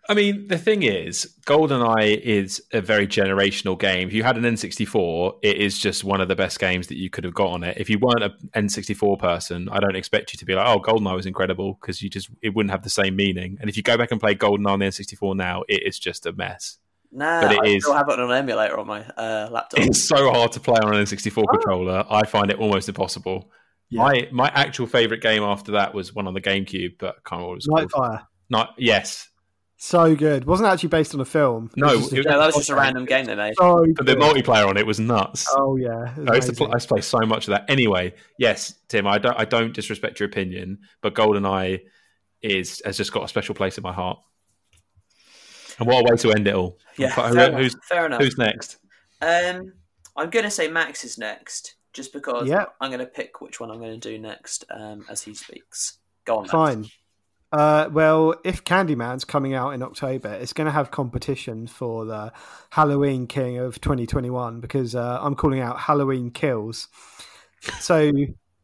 [0.10, 4.08] I mean, the thing is, GoldenEye is a very generational game.
[4.08, 7.10] If you had an N64, it is just one of the best games that you
[7.12, 7.78] could have got on it.
[7.78, 11.16] If you weren't an N64 person, I don't expect you to be like, "Oh, GoldenEye
[11.16, 13.58] was incredible," because you just it wouldn't have the same meaning.
[13.62, 16.26] And if you go back and play GoldenEye on the N64 now, it is just
[16.26, 16.80] a mess.
[17.12, 19.80] Nah, But it I is- still have it on an emulator on my uh, laptop.
[19.86, 22.06] It's so hard to play on an N64 controller.
[22.10, 23.52] I find it almost impossible.
[23.92, 24.02] Yeah.
[24.04, 27.42] My my actual favorite game after that was one on the GameCube, but I can't
[27.42, 27.52] remember what
[27.82, 28.10] it was called.
[28.12, 28.26] Nightfire.
[28.50, 29.30] Not yes,
[29.78, 30.46] So good.
[30.46, 31.70] Wasn't actually based on a film.
[31.76, 33.54] It No, was just a it- no, that was just a random game they made.
[33.60, 35.46] So but the multiplayer on it was nuts.
[35.58, 36.14] Oh yeah.
[36.16, 36.68] it was I used, play.
[36.68, 37.66] I used to play so much of that.
[37.70, 41.82] Anyway, yes, Tim, I don't, I don't disrespect your opinion, but GoldenEye
[42.42, 44.20] is has just got a special place in my heart.
[45.80, 46.78] And what a way to end it all.
[46.98, 48.22] Yeah, Who- fair, who's enough, fair enough.
[48.22, 48.78] who's next?
[49.22, 49.74] Um,
[50.16, 52.66] I'm going to say Max is next, just because Yeah.
[52.80, 55.98] I'm going to pick which one I'm going to do next um, as he speaks.
[56.26, 56.88] Go on, Fine.
[57.52, 62.32] Uh, well, if Candyman's coming out in October, it's going to have competition for the
[62.70, 66.88] Halloween King of 2021 because uh, I'm calling out Halloween Kills.
[67.82, 68.12] So,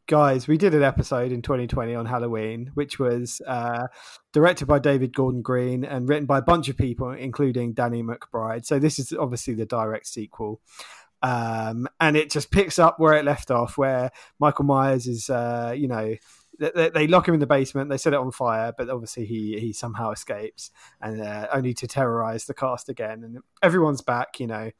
[0.08, 3.88] guys, we did an episode in 2020 on Halloween, which was uh,
[4.32, 8.66] directed by David Gordon Green and written by a bunch of people, including Danny McBride.
[8.66, 10.62] So, this is obviously the direct sequel.
[11.22, 15.74] Um, and it just picks up where it left off, where Michael Myers is, uh,
[15.76, 16.16] you know,
[16.60, 17.90] they- they, lock him in the basement.
[17.90, 21.88] They set it on fire, but obviously he he somehow escapes, and uh, only to
[21.88, 23.24] terrorize the cast again.
[23.24, 24.72] And everyone's back, you know.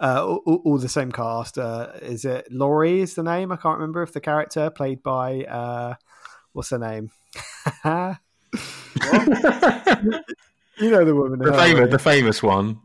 [0.00, 1.58] Uh, all, all- the same cast.
[1.58, 3.00] Uh, is it Laurie?
[3.00, 3.52] Is the name?
[3.52, 5.94] I can't remember if the character played by uh,
[6.52, 7.10] what's her name.
[7.84, 8.16] you
[10.90, 11.38] know the woman.
[11.38, 12.80] The famous, the famous one.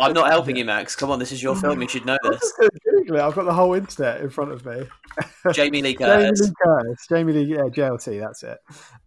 [0.00, 0.96] I'm not helping you, Max.
[0.96, 1.80] Come on, this is your film.
[1.82, 2.52] You should know this.
[2.84, 3.20] Google it.
[3.20, 4.82] I've got the whole internet in front of me.
[5.52, 6.40] Jamie Lee Curtis.
[6.40, 7.06] Jamie Lee Curtis.
[7.08, 8.20] Jamie Lee, yeah, JLT.
[8.20, 8.58] That's it.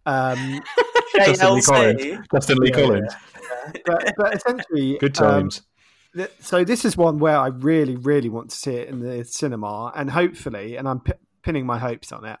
[0.06, 0.62] Um,
[1.16, 2.26] Justin Lee Collins.
[2.32, 3.14] Justin Lee Yeah, Collins.
[3.84, 5.62] but, but essentially, Good um, times.
[6.14, 9.24] th- so this is one where I really, really want to see it in the
[9.24, 12.38] cinema, and hopefully, and I'm p- pinning my hopes on it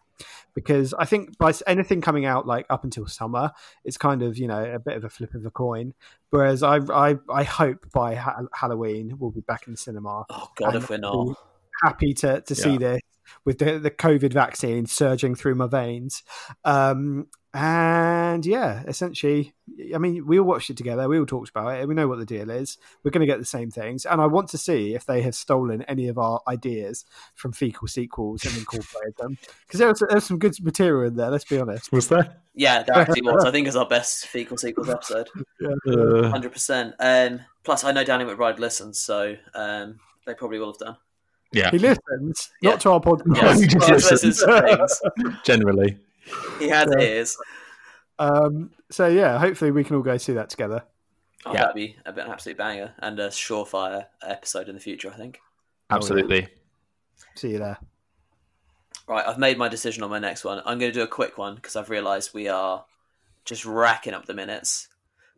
[0.54, 3.52] because I think by anything coming out like up until summer,
[3.84, 5.94] it's kind of you know a bit of a flip of a coin.
[6.30, 10.50] Whereas I, I, I hope by ha- Halloween we'll be back in the cinema, Oh
[10.56, 11.36] God, if we're not.
[11.82, 13.00] happy to to see this
[13.44, 16.22] with the the COVID vaccine surging through my veins.
[16.64, 17.26] Um,
[17.56, 19.54] and yeah, essentially,
[19.94, 21.08] I mean, we all watched it together.
[21.08, 21.88] We all talked about it.
[21.88, 22.76] We know what the deal is.
[23.02, 25.34] We're going to get the same things, and I want to see if they have
[25.34, 30.20] stolen any of our ideas from fecal sequels and incorporated them because there was, there
[30.20, 31.30] some good material in there.
[31.30, 31.90] Let's be honest.
[31.92, 32.36] Was there?
[32.54, 33.44] Yeah, there actually was.
[33.44, 35.28] I think it's our best fecal sequels episode.
[35.64, 36.94] Uh, Hundred percent.
[37.00, 40.96] Um, plus, I know Danny McBride listens, so um, they probably will have done.
[41.52, 42.70] yeah, He listens Yeah.
[42.72, 43.36] not to our podcast.
[43.36, 45.42] Yes, he just he listens to things.
[45.44, 45.98] generally.
[46.58, 47.04] He has Yeah.
[47.04, 47.36] ears.
[48.18, 50.84] Um, so yeah, hopefully we can all go see that together.
[51.44, 51.60] Oh, Yeah.
[51.60, 55.10] That'd be a bit an absolute banger and a surefire episode in the future.
[55.12, 55.40] I think.
[55.90, 56.48] Absolutely.
[57.34, 57.78] See you there.
[59.08, 60.58] Right, I've made my decision on my next one.
[60.66, 62.84] I'm going to do a quick one because I've realised we are
[63.44, 64.88] just racking up the minutes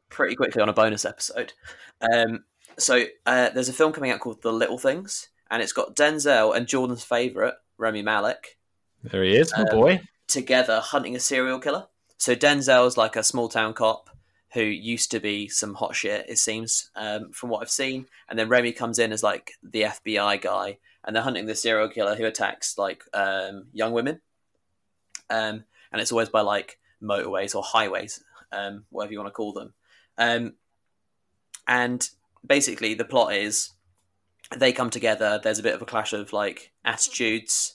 [0.09, 1.53] pretty quickly on a bonus episode.
[2.01, 2.44] Um,
[2.79, 6.57] so uh, there's a film coming out called The Little Things, and it's got Denzel
[6.57, 8.57] and Jordan's favorite Rami Malek
[9.03, 10.01] There he is, my Um, boy.
[10.28, 11.88] Together hunting a serial killer.
[12.16, 14.10] So Denzel's like a small town cop
[14.52, 18.06] who used to be some hot shit, it seems, um, from what I've seen.
[18.28, 21.88] And then Rami comes in as like the FBI guy, and they're hunting the serial
[21.88, 24.20] killer who attacks like um, young women.
[25.30, 29.52] Um, and it's always by like motorways or highways, um, whatever you want to call
[29.52, 29.74] them.
[30.16, 30.54] Um,
[31.66, 32.08] and
[32.46, 33.70] basically, the plot is
[34.56, 35.40] they come together.
[35.42, 37.74] There's a bit of a clash of like attitudes.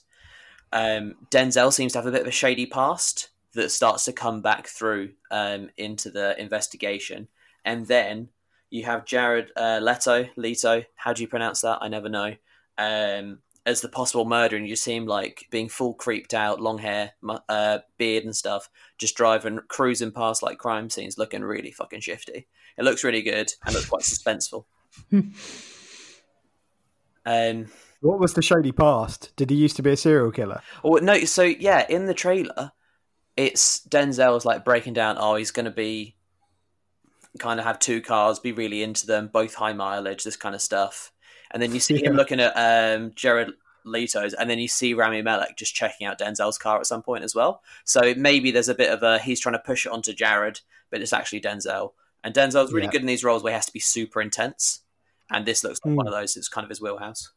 [0.74, 4.42] Um, Denzel seems to have a bit of a shady past that starts to come
[4.42, 7.28] back through um, into the investigation,
[7.64, 8.28] and then
[8.70, 10.28] you have Jared uh, Leto.
[10.36, 11.78] Leto, how do you pronounce that?
[11.80, 12.34] I never know.
[12.76, 16.78] Um, as the possible murderer, and you see him like being full creeped out, long
[16.78, 17.12] hair,
[17.48, 22.46] uh, beard, and stuff, just driving, cruising past like crime scenes, looking really fucking shifty.
[22.76, 24.64] It looks really good and looks quite suspenseful.
[27.24, 27.66] um,
[28.04, 29.32] What was the shady past?
[29.34, 30.60] Did he used to be a serial killer?
[30.84, 31.20] Oh no!
[31.20, 32.72] So yeah, in the trailer,
[33.34, 35.16] it's Denzel's like breaking down.
[35.18, 36.14] Oh, he's going to be
[37.38, 40.60] kind of have two cars, be really into them, both high mileage, this kind of
[40.60, 41.12] stuff.
[41.50, 43.52] And then you see him looking at um, Jared
[43.86, 47.24] Leto's, and then you see Rami Malek just checking out Denzel's car at some point
[47.24, 47.62] as well.
[47.84, 51.00] So maybe there's a bit of a he's trying to push it onto Jared, but
[51.00, 51.92] it's actually Denzel.
[52.22, 52.90] And Denzel's really Yeah.
[52.90, 54.80] good in these roles where he has to be super intense.
[55.30, 56.10] And this looks like one Mm.
[56.10, 56.36] of those.
[56.36, 57.32] It's kind of his wheelhouse.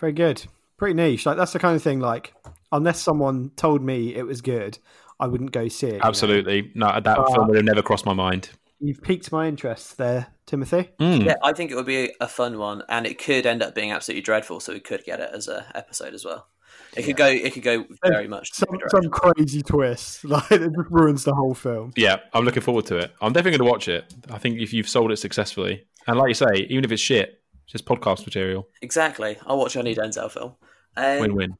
[0.00, 0.44] Very good.
[0.76, 1.26] Pretty niche.
[1.26, 2.00] Like that's the kind of thing.
[2.00, 2.34] Like
[2.72, 4.78] unless someone told me it was good,
[5.20, 5.92] I wouldn't go see it.
[5.94, 6.04] you know?
[6.04, 6.72] Absolutely.
[6.74, 8.50] No, that Uh, film would have never crossed my mind.
[8.80, 10.90] You've piqued my interest there, Timothy.
[11.00, 11.24] Mm.
[11.24, 13.92] Yeah, I think it would be a fun one, and it could end up being
[13.92, 14.60] absolutely dreadful.
[14.60, 16.48] So we could get it as a episode as well.
[16.96, 17.26] It could go.
[17.26, 18.52] It could go very much.
[18.52, 20.24] Some some crazy twist.
[20.28, 21.92] Like it just ruins the whole film.
[21.96, 23.12] Yeah, I'm looking forward to it.
[23.22, 24.12] I'm definitely going to watch it.
[24.30, 27.28] I think if you've sold it successfully, and like you say, even if it's shit,
[27.28, 28.68] it's just podcast material.
[28.82, 29.36] Exactly.
[29.46, 30.54] I'll watch any Denzel film.
[30.96, 31.56] Um, Win-win.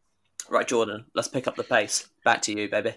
[0.48, 1.06] Right, Jordan.
[1.14, 2.08] Let's pick up the pace.
[2.24, 2.94] Back to you, baby.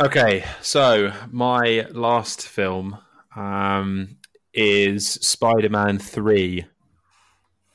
[0.00, 2.98] Okay, so my last film
[3.34, 4.16] um,
[4.52, 6.66] is Spider-Man Three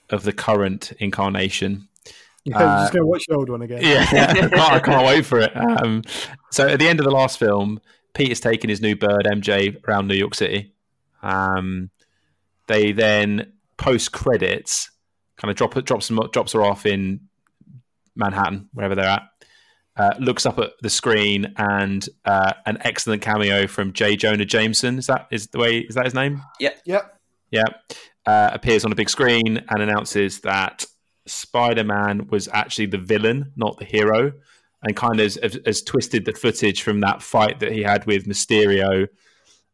[0.09, 1.87] of the current incarnation.
[2.43, 3.79] You're Uh, just going to watch the old one again.
[3.81, 5.55] Yeah, I can't- I can't wait for it.
[5.55, 6.03] Um,
[6.51, 7.79] so at the end of the last film,
[8.13, 10.73] Peter's taking his new bird MJ around New York City.
[11.23, 11.91] Um,
[12.67, 14.91] they then post credits,
[15.37, 17.19] kind of drop drops them drops her off in
[18.15, 19.23] Manhattan, wherever they're at.
[19.97, 24.15] Uh, looks up at the screen and uh, an excellent cameo from J.
[24.15, 24.97] Jonah Jameson.
[24.97, 25.79] Is that is the way?
[25.79, 26.41] Is that his name?
[26.85, 27.19] Yep.
[27.49, 27.65] Yeah.
[28.25, 30.85] Uh, appears on a big screen and announces that
[31.25, 34.31] Spider Man was actually the villain, not the hero,
[34.83, 38.27] and kind of has, has twisted the footage from that fight that he had with
[38.27, 39.07] Mysterio.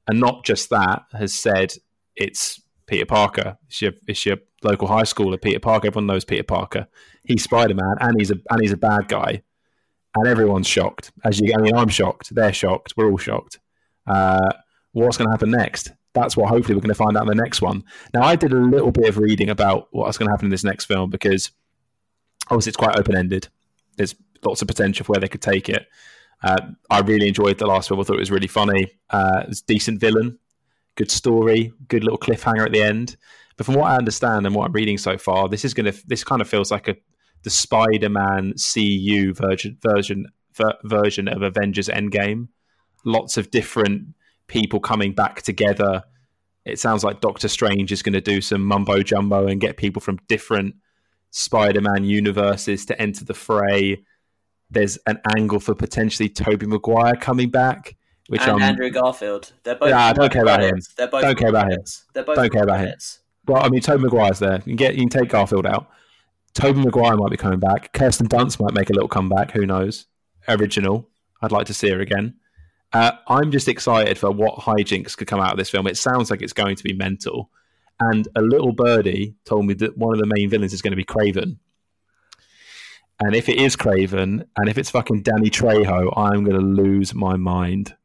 [0.07, 1.73] And not just that, has said
[2.15, 3.57] it's Peter Parker.
[3.67, 5.87] It's your, it's your local high schooler, Peter Parker.
[5.87, 6.87] Everyone knows Peter Parker.
[7.23, 9.43] He's Spider Man and he's a and he's a bad guy.
[10.15, 11.11] And everyone's shocked.
[11.23, 12.33] As you I mean, I'm shocked.
[12.33, 12.93] They're shocked.
[12.97, 13.59] We're all shocked.
[14.07, 14.49] Uh,
[14.93, 15.91] what's going to happen next?
[16.13, 17.83] That's what hopefully we're going to find out in the next one.
[18.13, 20.63] Now, I did a little bit of reading about what's going to happen in this
[20.63, 21.51] next film because
[22.49, 23.49] obviously it's quite open ended.
[23.97, 25.87] There's lots of potential for where they could take it.
[26.41, 26.57] Uh,
[26.89, 27.99] I really enjoyed the last film.
[27.99, 28.87] I thought it was really funny.
[29.09, 30.39] Uh, it's decent villain,
[30.97, 33.15] good story, good little cliffhanger at the end.
[33.55, 36.07] But from what I understand and what I'm reading so far, this is going to
[36.07, 36.95] this kind of feels like a
[37.43, 42.49] the Spider-Man CU version version ver- version of Avengers Endgame.
[43.05, 44.15] Lots of different
[44.47, 46.03] people coming back together.
[46.65, 50.01] It sounds like Doctor Strange is going to do some mumbo jumbo and get people
[50.01, 50.75] from different
[51.31, 54.03] Spider-Man universes to enter the fray.
[54.69, 57.95] There's an angle for potentially Tobey Maguire coming back,
[58.27, 59.53] which and I'm Andrew Garfield.
[59.63, 59.91] They're both.
[59.91, 60.79] Nah, I don't care about him.
[60.97, 61.79] They're both Don't care about him.
[62.13, 62.93] They're both Don't care about him.
[63.47, 63.63] well.
[63.63, 64.57] I mean, Tobey Maguire's there.
[64.57, 65.89] You can get you can take Garfield out.
[66.53, 67.93] Tobey Maguire might be coming back.
[67.93, 69.51] Kirsten Dunst might make a little comeback.
[69.51, 70.05] Who knows?
[70.47, 71.07] Original.
[71.41, 72.35] I'd like to see her again.
[72.93, 75.87] Uh, I'm just excited for what hijinks could come out of this film.
[75.87, 77.51] It sounds like it's going to be mental.
[77.99, 80.97] And a little birdie told me that one of the main villains is going to
[80.97, 81.57] be Kraven.
[83.19, 87.13] And if it is Kraven, and if it's fucking Danny Trejo, I'm going to lose
[87.13, 87.95] my mind.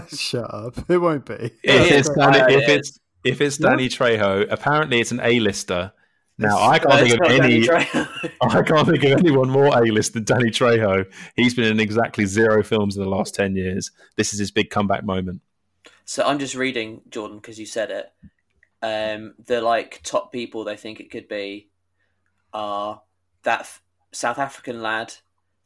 [0.16, 0.74] Shut up.
[0.90, 1.34] It won't be.
[1.62, 2.30] If it's yeah.
[2.30, 3.70] Danny, Uh, if it's if it's Yeah.
[3.70, 5.92] Danny Trejo, apparently it's an A-lister.
[6.38, 7.68] Now I can't Uh, think of any.
[8.42, 11.10] I can't think of anyone more A-list than Danny Trejo.
[11.34, 13.90] He's been in exactly zero films in the last ten years.
[14.16, 15.40] This is his big comeback moment.
[16.04, 18.12] So I'm just reading Jordan because you said it.
[18.82, 21.70] Um, the like top people they think it could be
[22.52, 23.00] are
[23.42, 23.82] that f-
[24.12, 25.14] South African lad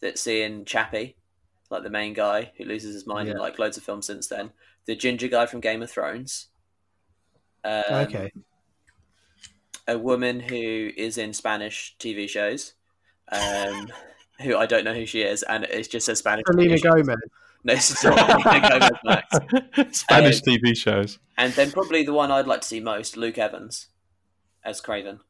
[0.00, 1.16] that's in Chappie,
[1.70, 4.50] like the main guy who loses his mind in like loads of films since then.
[4.86, 6.48] The ginger guy from Game of Thrones.
[7.62, 8.32] Um, okay.
[9.86, 12.72] a woman who is in Spanish TV shows,
[13.30, 13.88] um,
[14.42, 16.44] who I don't know who she is, and it just says Spanish.
[16.46, 17.02] Selena TV shows.
[17.06, 17.16] Gomez.
[17.62, 19.98] No, it's not Selena Gomez, Max.
[19.98, 21.18] Spanish Um, TV shows.
[21.36, 23.88] And then probably the one I'd like to see most, Luke Evans
[24.64, 25.20] as Kraven.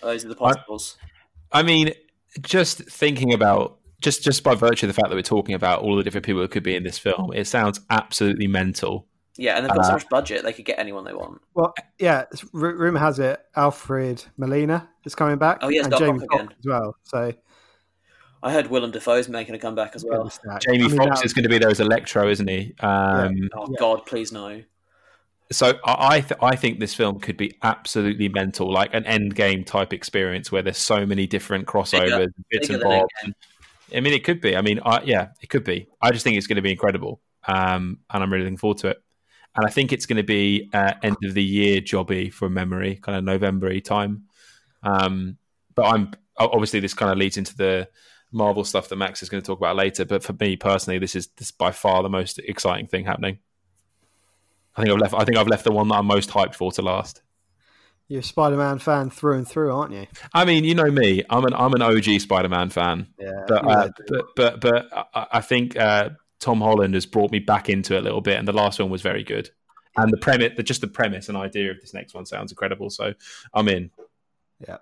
[0.00, 0.96] Those are the possibles.
[1.52, 1.92] I mean,
[2.40, 5.96] just thinking about just just by virtue of the fact that we're talking about all
[5.96, 9.06] the different people that could be in this film, it sounds absolutely mental.
[9.36, 11.40] yeah, and they've got so Uh, much budget; they could get anyone they want.
[11.54, 12.24] Well, yeah.
[12.54, 15.58] r- rumor has it Alfred Molina is coming back.
[15.62, 16.48] Oh, yeah, and Doc Jamie Foxx again.
[16.58, 16.96] as well.
[17.04, 17.32] So
[18.42, 20.30] I heard Willem Dafoe's making a comeback as well.
[20.60, 22.74] Jamie I mean, Foxx that- is going to be there as Electro, isn't he?
[22.80, 23.76] Um, Oh Yeah.
[23.80, 24.62] God, please no.
[25.50, 29.34] So I I, th- I think this film could be absolutely mental, like an end
[29.34, 33.34] game type experience where there's so many different crossovers, bits bigger and bobs.
[33.94, 34.56] I mean, it could be.
[34.56, 35.88] I mean, I, yeah, it could be.
[36.00, 38.88] I just think it's going to be incredible, um, and I'm really looking forward to
[38.88, 39.02] it.
[39.56, 42.96] And I think it's going to be uh, end of the year jobby from memory,
[42.96, 44.24] kind of November time.
[44.82, 45.38] Um,
[45.74, 47.88] but I'm obviously this kind of leads into the
[48.30, 50.04] Marvel stuff that Max is going to talk about later.
[50.04, 53.38] But for me personally, this is this is by far the most exciting thing happening.
[54.76, 55.14] I think I've left.
[55.14, 57.22] I think I've left the one that I'm most hyped for to last.
[58.08, 60.06] You're a Spider-Man fan through and through, aren't you?
[60.32, 61.22] I mean, you know me.
[61.28, 63.06] I'm an I'm an OG Spider-Man fan.
[63.18, 63.44] Yeah.
[63.46, 67.38] but you uh, but but but I, I think uh, Tom Holland has brought me
[67.38, 69.50] back into it a little bit, and the last one was very good.
[69.96, 72.88] And the premise, the, just the premise and idea of this next one sounds incredible.
[72.88, 73.14] So
[73.52, 73.90] I'm in.
[74.60, 74.78] Yeah.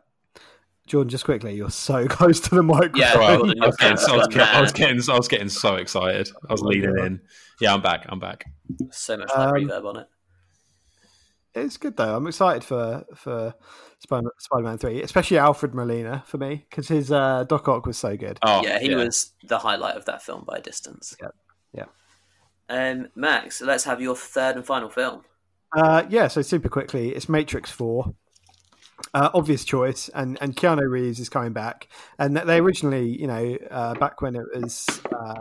[0.86, 3.00] Jordan, just quickly, you're so close to the microphone.
[3.00, 3.40] Yeah, Right.
[3.62, 6.28] I, was getting, I, was getting, I was getting I was getting so excited.
[6.48, 7.20] I was leaning in.
[7.60, 8.06] Yeah, I'm back.
[8.08, 8.44] I'm back.
[8.90, 10.08] So much like Um, reverb on it.
[11.56, 12.14] It's good though.
[12.14, 13.54] I'm excited for for
[13.98, 18.16] Spider- Spider-Man Three, especially Alfred Molina for me because his uh, Doc Ock was so
[18.16, 18.38] good.
[18.42, 21.16] Oh yeah, he was the highlight of that film by a distance.
[21.20, 21.28] Yeah,
[21.72, 21.90] Yep.
[22.68, 25.22] Um, Max, let's have your third and final film.
[25.74, 28.14] Uh, yeah, so super quickly, it's Matrix Four.
[29.14, 31.88] Uh, obvious choice, and and Keanu Reeves is coming back.
[32.18, 34.86] And they originally, you know, uh, back when it was
[35.18, 35.34] uh,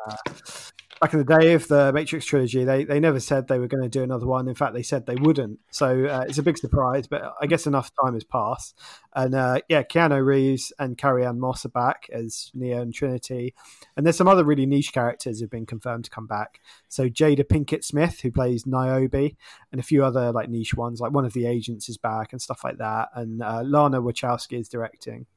[1.06, 3.84] back in the day of the Matrix trilogy, they they never said they were going
[3.84, 4.48] to do another one.
[4.48, 5.60] In fact, they said they wouldn't.
[5.70, 8.76] So uh, it's a big surprise, but I guess enough time has passed.
[9.14, 13.54] And uh, yeah, Keanu Reeves and Carrie-Anne Moss are back as Neo and Trinity.
[13.96, 16.60] And there's some other really niche characters who've been confirmed to come back.
[16.90, 19.36] So Jada Pinkett Smith, who plays Niobe,
[19.72, 22.42] and a few other like niche ones, like one of the agents is back and
[22.42, 23.10] stuff like that.
[23.14, 25.28] And uh, Lana Wachowski is directing.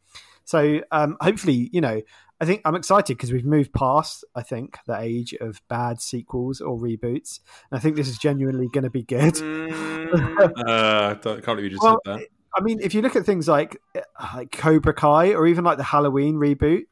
[0.49, 2.01] So um, hopefully, you know,
[2.40, 6.62] I think I'm excited because we've moved past, I think, the age of bad sequels
[6.62, 7.40] or reboots.
[7.70, 9.34] And I think this is genuinely going to be good.
[9.34, 10.09] Mm,
[10.66, 12.26] Uh, don't, can't believe you just Well, said that.
[12.57, 14.01] I mean, if you look at things like uh,
[14.36, 16.84] like Cobra Kai or even like the Halloween reboot,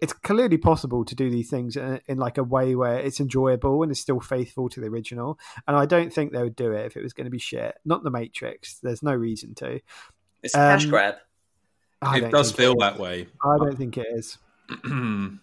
[0.00, 3.82] it's clearly possible to do these things in, in like a way where it's enjoyable
[3.82, 5.40] and is still faithful to the original.
[5.66, 7.74] And I don't think they would do it if it was going to be shit.
[7.84, 8.78] Not the Matrix.
[8.78, 9.80] There's no reason to.
[10.44, 11.14] it's a cash Um, grab.
[12.02, 13.28] It does feel it that way.
[13.44, 14.38] I don't think it is.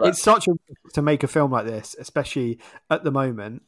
[0.00, 0.52] It's such a
[0.94, 2.58] to make a film like this, especially
[2.90, 3.62] at the moment.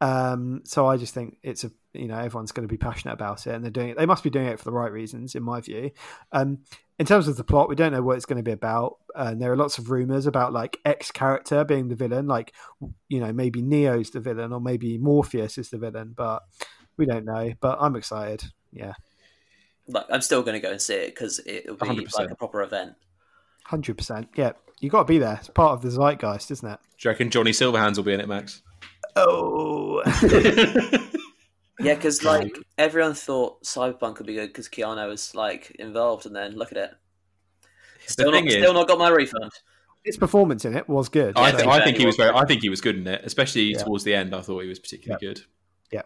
[0.00, 3.46] Um, so I just think it's a you know everyone's going to be passionate about
[3.46, 3.96] it, and they're doing it.
[3.96, 5.90] They must be doing it for the right reasons, in my view.
[6.32, 6.58] Um,
[6.98, 9.40] in terms of the plot, we don't know what it's going to be about, and
[9.40, 12.52] there are lots of rumors about like X character being the villain, like
[13.08, 16.42] you know maybe Neo's the villain, or maybe Morpheus is the villain, but
[16.96, 17.52] we don't know.
[17.60, 18.44] But I'm excited.
[18.72, 18.94] Yeah,
[19.88, 22.18] Like, I'm still going to go and see it because it'll be 100%.
[22.18, 22.94] like a proper event.
[23.64, 24.28] hundred percent.
[24.36, 25.36] Yeah, you got to be there.
[25.38, 26.78] It's part of the zeitgeist, isn't it?
[26.98, 28.62] Do you reckon Johnny Silverhands will be in it, Max?
[29.16, 30.02] Oh,
[31.78, 36.34] Yeah, because like everyone thought Cyberpunk would be good because Keanu was like involved, and
[36.34, 36.90] then look at it.
[38.06, 39.50] Still not, is- still not got my refund.
[40.02, 41.36] his performance in it was good.
[41.36, 42.32] I, Yeah, th- I I think think he he was was very.
[42.32, 42.42] good.
[42.42, 43.78] I think he was good in it, especially Yeah.
[43.82, 44.34] towards the end.
[44.34, 45.42] I thought he was particularly good.
[45.92, 46.02] Yeah.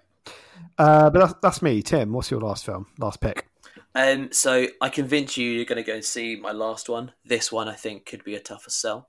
[0.77, 2.13] Uh, but that's, that's me, Tim.
[2.13, 3.47] What's your last film, last pick?
[3.95, 7.13] Um, so I convince you you're going to go and see my last one.
[7.25, 9.09] This one I think could be a tougher sell.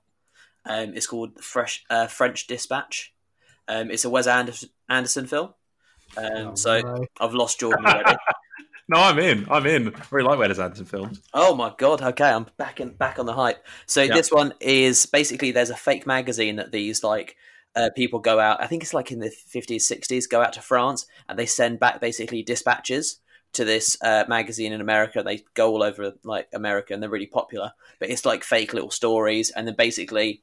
[0.64, 3.12] Um, it's called Fresh uh, French Dispatch.
[3.68, 5.54] Um, it's a Wes Anderson, Anderson film.
[6.16, 7.06] Um, Oh, so no.
[7.20, 8.16] I've lost Jordan already.
[8.88, 9.46] No, I'm in.
[9.48, 9.94] I'm in.
[10.10, 11.22] Really like Wes Anderson films.
[11.32, 12.02] Oh my god!
[12.02, 13.64] Okay, I'm back in back on the hype.
[13.86, 14.12] So Yeah.
[14.12, 17.36] this one is basically there's a fake magazine that these like
[17.74, 18.60] uh, people go out.
[18.60, 21.78] I think it's like in the 50s, 60s, go out to France and they send
[21.80, 23.20] back basically dispatches
[23.54, 25.22] to this uh, magazine in America.
[25.22, 27.72] They go all over like America and they're really popular.
[27.98, 30.42] But it's like fake little stories, and then basically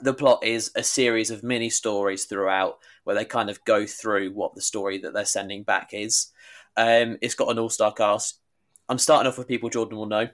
[0.00, 4.32] the plot is a series of mini stories throughout where they kind of go through
[4.32, 6.32] what the story that they're sending back is.
[6.76, 8.40] Um, it's got an all-star cast.
[8.88, 10.28] I'm starting off with people Jordan will know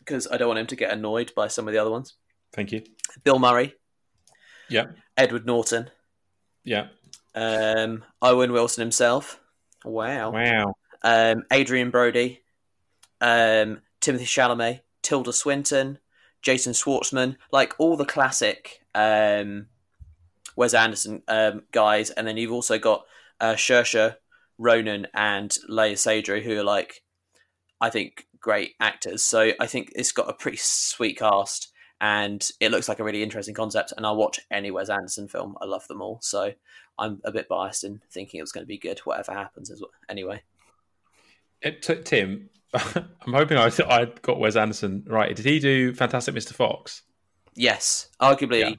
[0.00, 2.14] because I don't want him to get annoyed by some of the other ones.
[2.52, 2.82] Thank you.
[3.22, 3.74] Bill Murray,
[4.68, 4.86] Yeah.
[5.16, 5.90] Edward Norton,
[6.64, 6.88] Yeah.
[7.34, 9.38] um, Owen Wilson himself.
[9.84, 10.32] Wow.
[10.32, 10.74] Wow.
[11.06, 12.42] Um, Adrien Brody,
[13.20, 15.98] um, Timothy Chalamet, Tilda Swinton,
[16.42, 19.68] Jason Schwartzman, like all the classic um,
[20.56, 23.06] Wes Anderson um, guys, and then you've also got
[23.40, 24.16] uh, Saoirse
[24.58, 27.04] Ronan and Léa Seydoux, who are like,
[27.80, 29.22] I think, great actors.
[29.22, 33.22] So I think it's got a pretty sweet cast, and it looks like a really
[33.22, 33.92] interesting concept.
[33.96, 35.56] And I'll watch any Wes Anderson film.
[35.60, 36.52] I love them all, so
[36.98, 39.70] I'm a bit biased in thinking it was going to be good, whatever happens.
[40.08, 40.42] Anyway,
[41.62, 42.50] It took Tim.
[42.74, 45.34] I'm hoping I, I got Wes Anderson right.
[45.34, 46.52] Did he do Fantastic Mr.
[46.52, 47.02] Fox?
[47.54, 48.70] yes, arguably Yeah.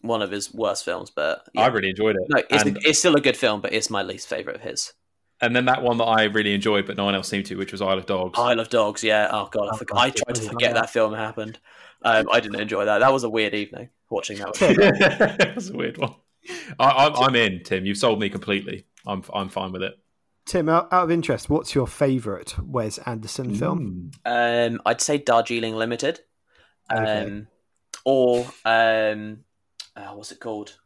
[0.00, 1.62] one of his worst films, but yeah.
[1.62, 2.22] I really enjoyed it.
[2.28, 4.94] no, it's, and, it's still a good film, but it's my least favorite of his.
[5.42, 7.72] and then that one that I really enjoyed, but no one else seemed to, which
[7.72, 8.38] was Isle of Dogs.
[8.38, 9.28] Isle of Dogs, yeah.
[9.30, 11.58] Oh god, I, I tried to forget that film happened.
[12.02, 12.98] Um, I didn't enjoy that.
[13.00, 14.56] That was a weird evening watching that.
[15.40, 16.14] it was a weird one.
[16.78, 17.84] I, I'm, I'm in, Tim.
[17.84, 18.86] You've sold me completely.
[19.06, 19.98] I'm I'm fine with it.
[20.46, 24.12] Tim, out, out of interest, what's your favourite Wes Anderson film?
[24.24, 24.74] Mm.
[24.74, 26.20] Um, I'd say Darjeeling Limited,
[26.88, 27.44] um, Okay.
[28.04, 29.38] or um,
[29.96, 30.76] uh, what's it called?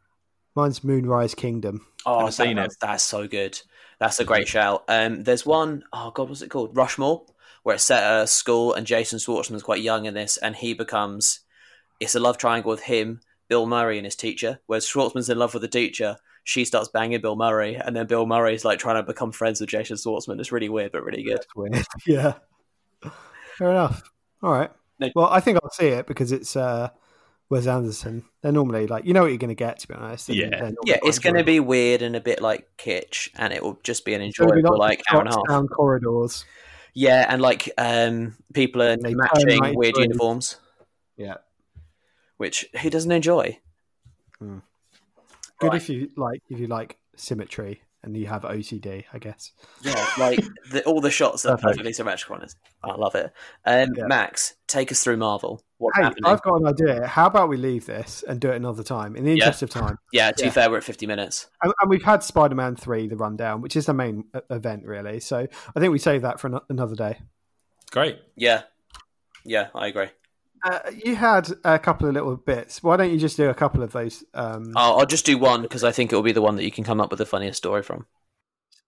[0.57, 1.87] Mine's Moonrise Kingdom.
[2.07, 2.63] Oh, Haven't that- seen it.
[2.63, 3.61] that's, that's so good.
[3.99, 4.85] That's a great shout.
[4.89, 6.75] Um, there's one oh god, what's it called?
[6.75, 7.27] Rushmore,
[7.63, 10.73] where it's set at a school, and Jason Schwartzman's quite young in this, and he
[10.73, 11.41] becomes
[12.01, 14.61] it's a love triangle with him, Bill Murray, and his teacher.
[14.65, 16.17] Whereas Schwartzman's in love with the teacher,
[16.51, 19.71] she starts banging Bill Murray, and then Bill Murray's like trying to become friends with
[19.71, 20.41] Jason Schwartzman.
[20.41, 21.39] It's really weird, but really good.
[22.07, 22.33] Yeah.
[23.57, 24.03] Fair enough.
[24.43, 24.71] All right.
[24.99, 25.11] No.
[25.15, 26.89] Well, I think I'll see it because it's uh,
[27.51, 28.25] Wes Anderson.
[28.43, 30.29] They're normally like, you know what you're going to get, to be honest.
[30.29, 30.49] Yeah.
[30.51, 33.79] they're Yeah, it's going to be weird and a bit like kitsch, and it will
[33.85, 35.47] just be an enjoyable like hour and a half.
[35.49, 36.45] down corridors.
[36.95, 40.57] Yeah, and like um, people are They matching weird uniforms,
[41.17, 41.37] Yeah.
[42.39, 43.57] which who doesn't enjoy?
[45.61, 45.77] Good Right.
[45.77, 49.53] if you like if you like symmetry and you have OCD, I guess.
[49.83, 50.41] Yeah, like
[50.73, 52.37] the, all the shots are perfectly symmetrical.
[52.37, 53.31] and it's- I love it.
[53.67, 54.07] Um, Yeah.
[54.07, 55.63] Max, take us through Marvel.
[55.77, 56.25] What's Hey, happening?
[56.25, 57.07] I've got an idea.
[57.07, 59.45] How about we leave this and do it another time in the Yeah.
[59.45, 59.99] interest of time?
[60.15, 60.49] Yeah, to Yeah.
[60.49, 61.51] be fair, we're at fifty minutes.
[61.63, 65.21] And, and we've had Spider-Man three, the rundown, which is the main uh, event, really.
[65.21, 65.47] So
[65.77, 67.21] I think we save that for ano- another day.
[67.91, 68.19] Great.
[68.35, 68.63] Yeah,
[69.45, 70.09] yeah, I agree.
[70.65, 72.83] Uh, you had a couple of little bits.
[72.83, 74.23] Why don't you just do a couple of those?
[74.35, 76.65] Um, I'll, I'll just do one because I think it will be the one that
[76.65, 78.07] you can come up with the funniest story from.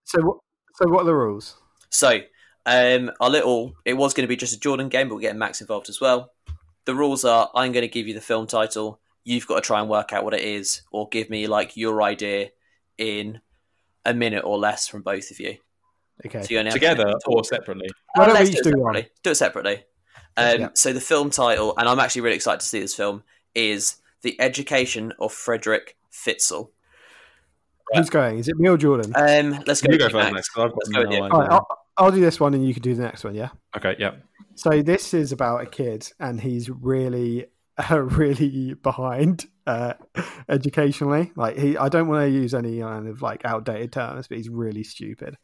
[0.03, 0.37] So, what,
[0.75, 1.55] so what are the rules?
[1.89, 2.19] So,
[2.65, 5.39] um, our little, it was going to be just a Jordan game, but we're getting
[5.39, 6.31] Max involved as well.
[6.85, 8.99] The rules are I'm going to give you the film title.
[9.23, 12.03] You've got to try and work out what it is, or give me like your
[12.03, 12.49] idea
[12.97, 13.39] in
[14.05, 15.57] a minute or less from both of you.
[16.25, 16.41] Okay.
[16.43, 17.87] So you only have to- Together or separately?
[18.15, 18.93] Why don't Uh, we let's each do it one?
[18.93, 19.11] separately.
[19.23, 19.83] Do it separately.
[20.37, 20.69] Um, Yeah.
[20.73, 23.23] So the film title, and I'm actually really excited to see this film,
[23.55, 26.69] is The Education of Fredrick Fitzell.
[27.93, 28.39] Who's going?
[28.39, 29.13] Is it me or Jordan?
[29.15, 29.91] Um, let's go.
[29.91, 30.49] You go first Max.
[30.57, 31.23] I've got Let's go with no you.
[31.23, 31.33] idea.
[31.33, 31.67] All right, I'll,
[31.97, 33.35] I'll do this one, and you can do the next one.
[33.35, 33.49] Yeah.
[33.77, 33.95] Okay.
[33.99, 34.15] Yeah.
[34.55, 37.45] So this is about a kid, and he's really,
[37.77, 39.93] uh, really behind uh,
[40.49, 41.31] educationally.
[41.35, 44.49] Like he, I don't want to use any kind of like outdated terms, but he's
[44.49, 45.37] really stupid.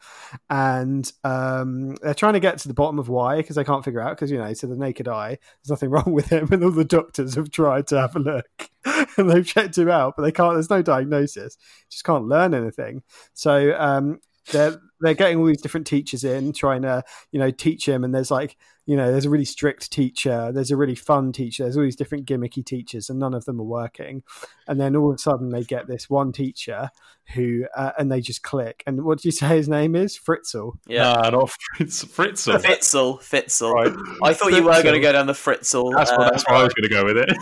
[0.49, 4.01] And um, they're trying to get to the bottom of why because they can't figure
[4.01, 4.11] out.
[4.11, 6.85] Because you know, to the naked eye, there's nothing wrong with him, and all the
[6.85, 8.69] doctors have tried to have a look,
[9.17, 10.55] and they've checked him out, but they can't.
[10.55, 11.57] There's no diagnosis.
[11.89, 13.03] Just can't learn anything.
[13.33, 14.19] So um,
[14.51, 18.13] they're they're getting all these different teachers in, trying to you know teach him, and
[18.13, 18.57] there's like
[18.89, 21.95] you know, there's a really strict teacher, there's a really fun teacher, there's all these
[21.95, 24.23] different gimmicky teachers, and none of them are working.
[24.67, 26.89] And then all of a sudden, they get this one teacher
[27.35, 28.81] who, uh, and they just click.
[28.87, 30.17] And what do you say his name is?
[30.17, 30.71] Fritzel.
[30.87, 31.03] Yeah.
[31.03, 32.03] Nah, not Fritz.
[32.03, 32.59] Fritzl.
[32.59, 33.71] Fitzell, Fitzell.
[33.71, 33.93] Right.
[34.23, 35.93] I thought you were going to go down the Fritzl.
[35.95, 37.37] That's, uh, what, that's why I was going to go with it.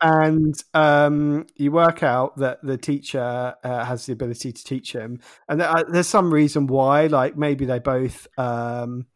[0.00, 5.20] And um, you work out that the teacher uh, has the ability to teach him,
[5.46, 8.26] and there, uh, there's some reason why, like maybe they both.
[8.38, 9.06] Um,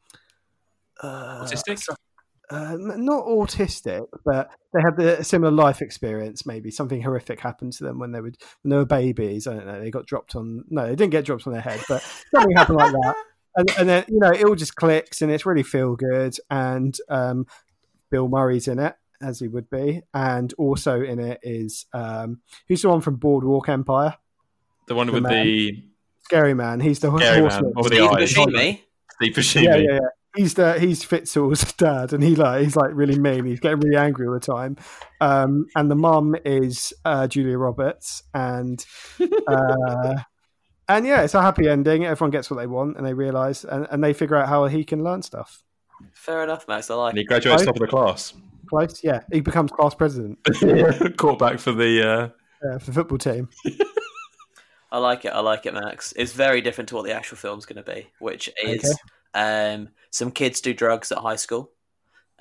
[1.03, 1.87] uh, Autistic?
[2.51, 6.45] uh, not autistic, but they had the, a similar life experience.
[6.45, 8.33] Maybe something horrific happened to them when they were
[8.63, 9.47] when they were babies.
[9.47, 9.81] I don't know.
[9.81, 10.65] They got dropped on.
[10.69, 12.03] No, they didn't get dropped on their head, but
[12.35, 13.15] something happened like that.
[13.57, 16.37] And, and then you know it all just clicks, and it's really feel good.
[16.51, 17.47] And um,
[18.09, 22.83] Bill Murray's in it as he would be, and also in it is um, who's
[22.83, 24.15] the one from Boardwalk Empire?
[24.87, 25.45] The one The with man.
[25.47, 25.83] the
[26.23, 26.79] Scary man.
[26.79, 27.51] He's the Scary man.
[27.51, 27.73] horseman.
[27.75, 28.47] What were the Steve?
[28.47, 28.81] Buscemi.
[29.17, 29.63] Steve Buscemi.
[29.65, 29.99] yeah, yeah, yeah.
[30.37, 33.47] He's the he's Fitzell's dad, and he like he's like really mean.
[33.47, 34.77] He's getting really angry all the time.
[35.21, 38.85] Um, and the mum is uh, Julia Roberts, and
[39.49, 40.15] uh,
[40.89, 42.05] and yeah, it's a happy ending.
[42.05, 44.85] Everyone gets what they want, and they realize, and, and they figure out how he
[44.85, 45.63] can learn stuff.
[46.13, 46.91] Fair enough, Max.
[46.91, 47.67] I like And he graduates Right.
[47.67, 48.33] top of the class.
[48.69, 49.21] Close, yeah.
[49.33, 50.39] He becomes class president.
[51.17, 52.29] Quarterback for the uh,
[52.65, 53.49] Yeah, for the football team.
[54.93, 55.31] I like it.
[55.31, 56.13] I like it, Max.
[56.17, 58.97] It's very different to what the actual film's going to be, which is
[59.35, 61.71] um, some kids do drugs at high school,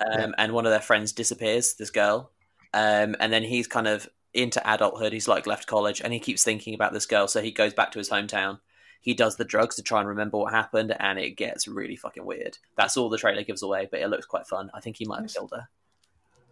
[0.00, 1.74] um, and one of their friends disappears.
[1.74, 2.32] This girl,
[2.72, 5.12] um, and then he's kind of into adulthood.
[5.12, 7.28] He's like left college, and he keeps thinking about this girl.
[7.28, 8.60] So he goes back to his hometown.
[9.00, 12.24] He does the drugs to try and remember what happened, and it gets really fucking
[12.24, 12.58] weird.
[12.76, 14.70] That's all the trailer gives away, but it looks quite fun.
[14.74, 15.68] I think he might have killed her.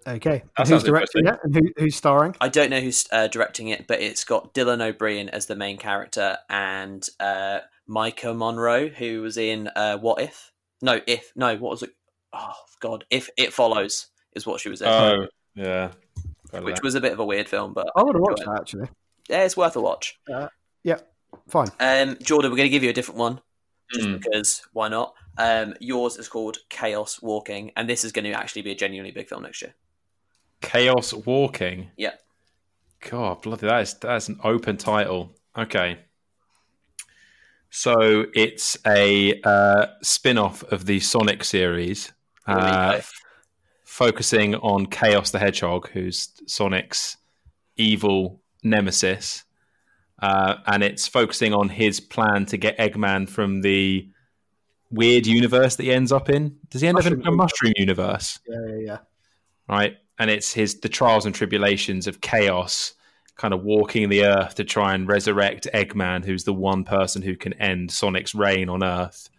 [0.07, 0.43] Okay.
[0.57, 2.35] And who's directing it and who, who's starring?
[2.41, 5.77] I don't know who's uh, directing it, but it's got Dylan O'Brien as the main
[5.77, 7.59] character and uh,
[7.89, 10.53] Maika Monroe, who was in uh, What If?
[10.83, 11.33] No, If.
[11.37, 11.91] No, what was it?
[12.33, 13.05] Oh, God.
[13.11, 15.93] If It Follows is what she was in, Oh, yeah.
[16.53, 16.83] Which that.
[16.85, 18.47] was a bit of a weird film, but I would have watched it.
[18.47, 18.89] that actually.
[19.29, 20.19] yeah, it's worth a watch.
[20.85, 20.99] Yeah,
[21.49, 21.69] fine.
[21.81, 23.41] Um, Jordan, we're going to give you a different one
[23.93, 24.23] just Mm.
[24.23, 25.15] because why not?
[25.39, 29.11] Um, yours is called Chaos Walking, and this is going to actually be a genuinely
[29.13, 29.75] big film next year.
[30.63, 31.91] Chaos Walking.
[31.97, 32.15] Yeah.
[33.09, 35.35] God, bloody, that is that's an open title.
[35.57, 35.99] Okay.
[37.71, 42.13] So it's a uh, spin-off of the Sonic series,
[42.47, 43.13] uh, f-
[43.85, 47.19] focusing on Chaos the Hedgehog, who's Sonic's
[47.77, 49.45] evil nemesis,
[50.21, 54.09] uh, and it's focusing on his plan to get Eggman from the
[54.91, 56.57] weird universe that he ends up in.
[56.71, 58.41] Does he end up in a mushroom universe?
[58.49, 58.99] Yeah, yeah, yeah.
[59.69, 59.97] right?
[60.19, 62.95] And it's his the trials and tribulations of chaos,
[63.39, 67.37] kind of walking the earth to try and resurrect Eggman, who's the one person who
[67.37, 69.31] can end Sonic's reign on Earth.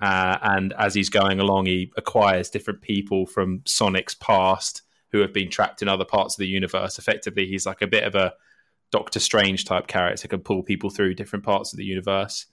[0.00, 5.32] Uh, and as he's going along, he acquires different people from Sonic's past who have
[5.32, 6.98] been trapped in other parts of the universe.
[6.98, 8.34] Effectively, he's like a bit of a
[8.92, 12.46] Doctor Strange type character, can pull people through different parts of the universe.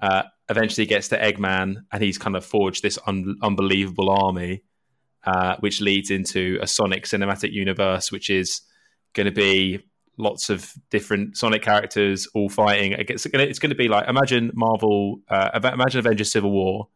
[0.00, 4.62] Uh, eventually, gets to Eggman, and he's kind of forged this un- unbelievable army
[5.24, 8.62] uh, which leads into a Sonic cinematic universe, which is
[9.14, 9.80] going to be
[10.18, 12.92] lots of different Sonic characters all fighting.
[12.92, 16.88] It's going to, it's going to be like imagine Marvel, uh, imagine Avengers Civil War,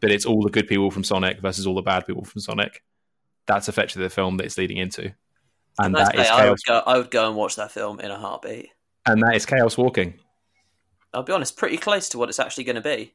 [0.00, 2.82] but it's all the good people from Sonic versus all the bad people from Sonic.
[3.46, 5.12] That's effectively the film that it's leading into,
[5.78, 6.22] and that day.
[6.22, 6.84] is I would chaos.
[6.84, 6.90] go.
[6.90, 8.68] I would go and watch that film in a heartbeat.
[9.06, 10.14] And that is chaos walking.
[11.14, 13.14] I'll be honest, pretty close to what it's actually going to be.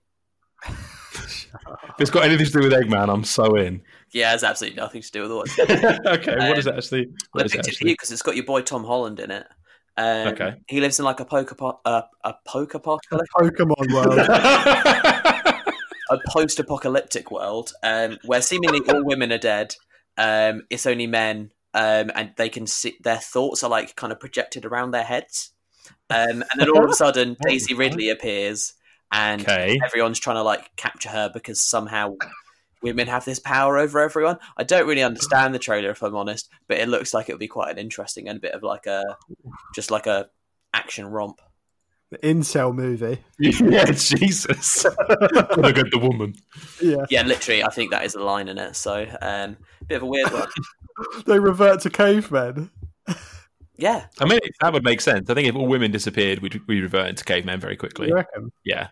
[1.53, 3.81] If it's got anything to do with Eggman, I'm so in.
[4.11, 5.59] Yeah, it's absolutely nothing to do with what.
[6.07, 7.07] okay, what is it actually?
[7.31, 9.31] What I is picked it for you because it's got your boy Tom Holland in
[9.31, 9.47] it.
[9.95, 10.55] Um, Okay.
[10.67, 14.19] He lives in like a poker po- uh, a poker apocalypse, Pokemon World.
[16.09, 19.75] a post-apocalyptic world um, where seemingly all women are dead.
[20.17, 24.19] Um, it's only men, um, and they can see their thoughts are like kind of
[24.19, 25.51] projected around their heads.
[26.09, 28.73] Um, and then all of a sudden, Daisy Ridley appears,
[29.13, 29.79] and okay.
[29.85, 32.15] everyone's trying to like capture her because somehow
[32.81, 34.39] women have this power over everyone.
[34.57, 37.39] I don't really understand the trailer if I'm honest, but it looks like it would
[37.39, 39.03] be quite an interesting and a bit of like a
[39.75, 40.29] just like a
[40.73, 41.39] action romp.
[42.09, 43.19] the incel movie.
[43.39, 44.83] yeah, Jesus.
[45.57, 46.33] Look at the woman.
[46.81, 47.05] Yeah.
[47.09, 48.75] Yeah, literally, I think that is a line in it.
[48.75, 49.57] So, um,
[49.87, 50.47] bit of a weird one.
[51.25, 52.69] They revert to cavemen.
[53.77, 55.27] Yeah, I mean, that would make sense.
[55.27, 58.09] I think if all women disappeared, we'd, we'd revert into cavemen very quickly.
[58.09, 58.51] You reckon?
[58.63, 58.89] Yeah.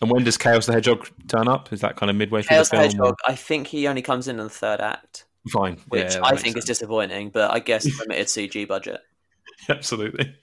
[0.00, 1.72] And when does Chaos the Hedgehog turn up?
[1.72, 2.82] Is that kind of midway through Chaos the film?
[2.82, 3.06] Chaos the film?
[3.06, 3.18] Hedgehog.
[3.26, 5.78] I think he only comes in in the third act, Fine.
[5.88, 7.30] which Yeah, I makes think is disappointing.
[7.30, 9.00] But I guess limited CG budget.
[9.68, 10.34] absolutely.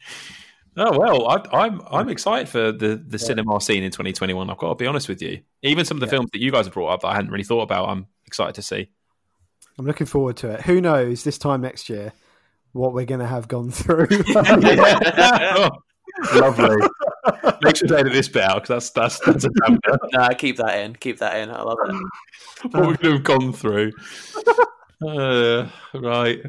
[0.78, 4.50] Oh well, I, I'm I'm excited for the the cinema scene in 2021.
[4.50, 5.42] I've got to be honest with you.
[5.62, 7.46] Even some of the films that you guys have brought up that I hadn't really
[7.46, 8.90] thought about, I'm excited to see.
[9.78, 10.62] I'm looking forward to it.
[10.62, 12.14] Who knows this time next year
[12.74, 14.08] what we're going to have gone through?
[14.36, 15.70] Oh,
[16.36, 16.88] lovely.
[17.62, 19.98] Make sure to edit this bit out because that's that's that's a damper.
[20.14, 20.96] nah, keep that in.
[20.96, 21.50] Keep that in.
[21.50, 21.94] I love it.
[22.72, 23.92] what we're going to have gone through.
[25.06, 26.42] Uh, right.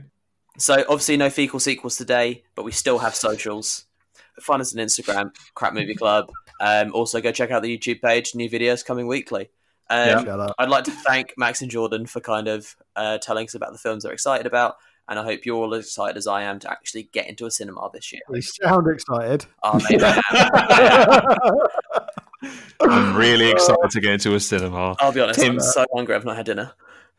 [0.58, 3.86] So obviously no fecal sequels today, but we still have socials.
[4.40, 6.30] Find us on Instagram, Crap Movie Club.
[6.60, 8.34] Um, also go check out the YouTube page.
[8.34, 9.50] New videos coming weekly.
[9.88, 10.48] Um, Yeah.
[10.58, 13.78] I'd like to thank Max and Jordan for kind of uh, telling us about the
[13.78, 14.76] films they're excited about,
[15.08, 17.50] and I hope you're all as excited as I am to actually get into a
[17.50, 18.22] cinema this year.
[18.30, 19.46] You sound excited.
[19.62, 20.22] Oh, maybe I
[22.42, 23.16] am.
[23.16, 24.94] Really excited to get into a cinema.
[25.00, 26.14] I'll be honest, Tim- I'm so hungry.
[26.14, 26.72] I've not had dinner.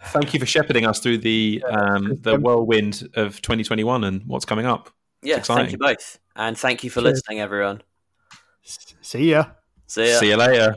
[0.06, 4.66] Thank you for shepherding us through the um, the whirlwind of 2021 and what's coming
[4.66, 4.92] up.
[5.24, 5.64] Yeah, exciting.
[5.64, 7.16] thank you both, and thank you for Cheers.
[7.16, 7.82] listening, everyone.
[9.02, 9.46] See ya.
[9.88, 10.20] See ya.
[10.20, 10.76] See you later.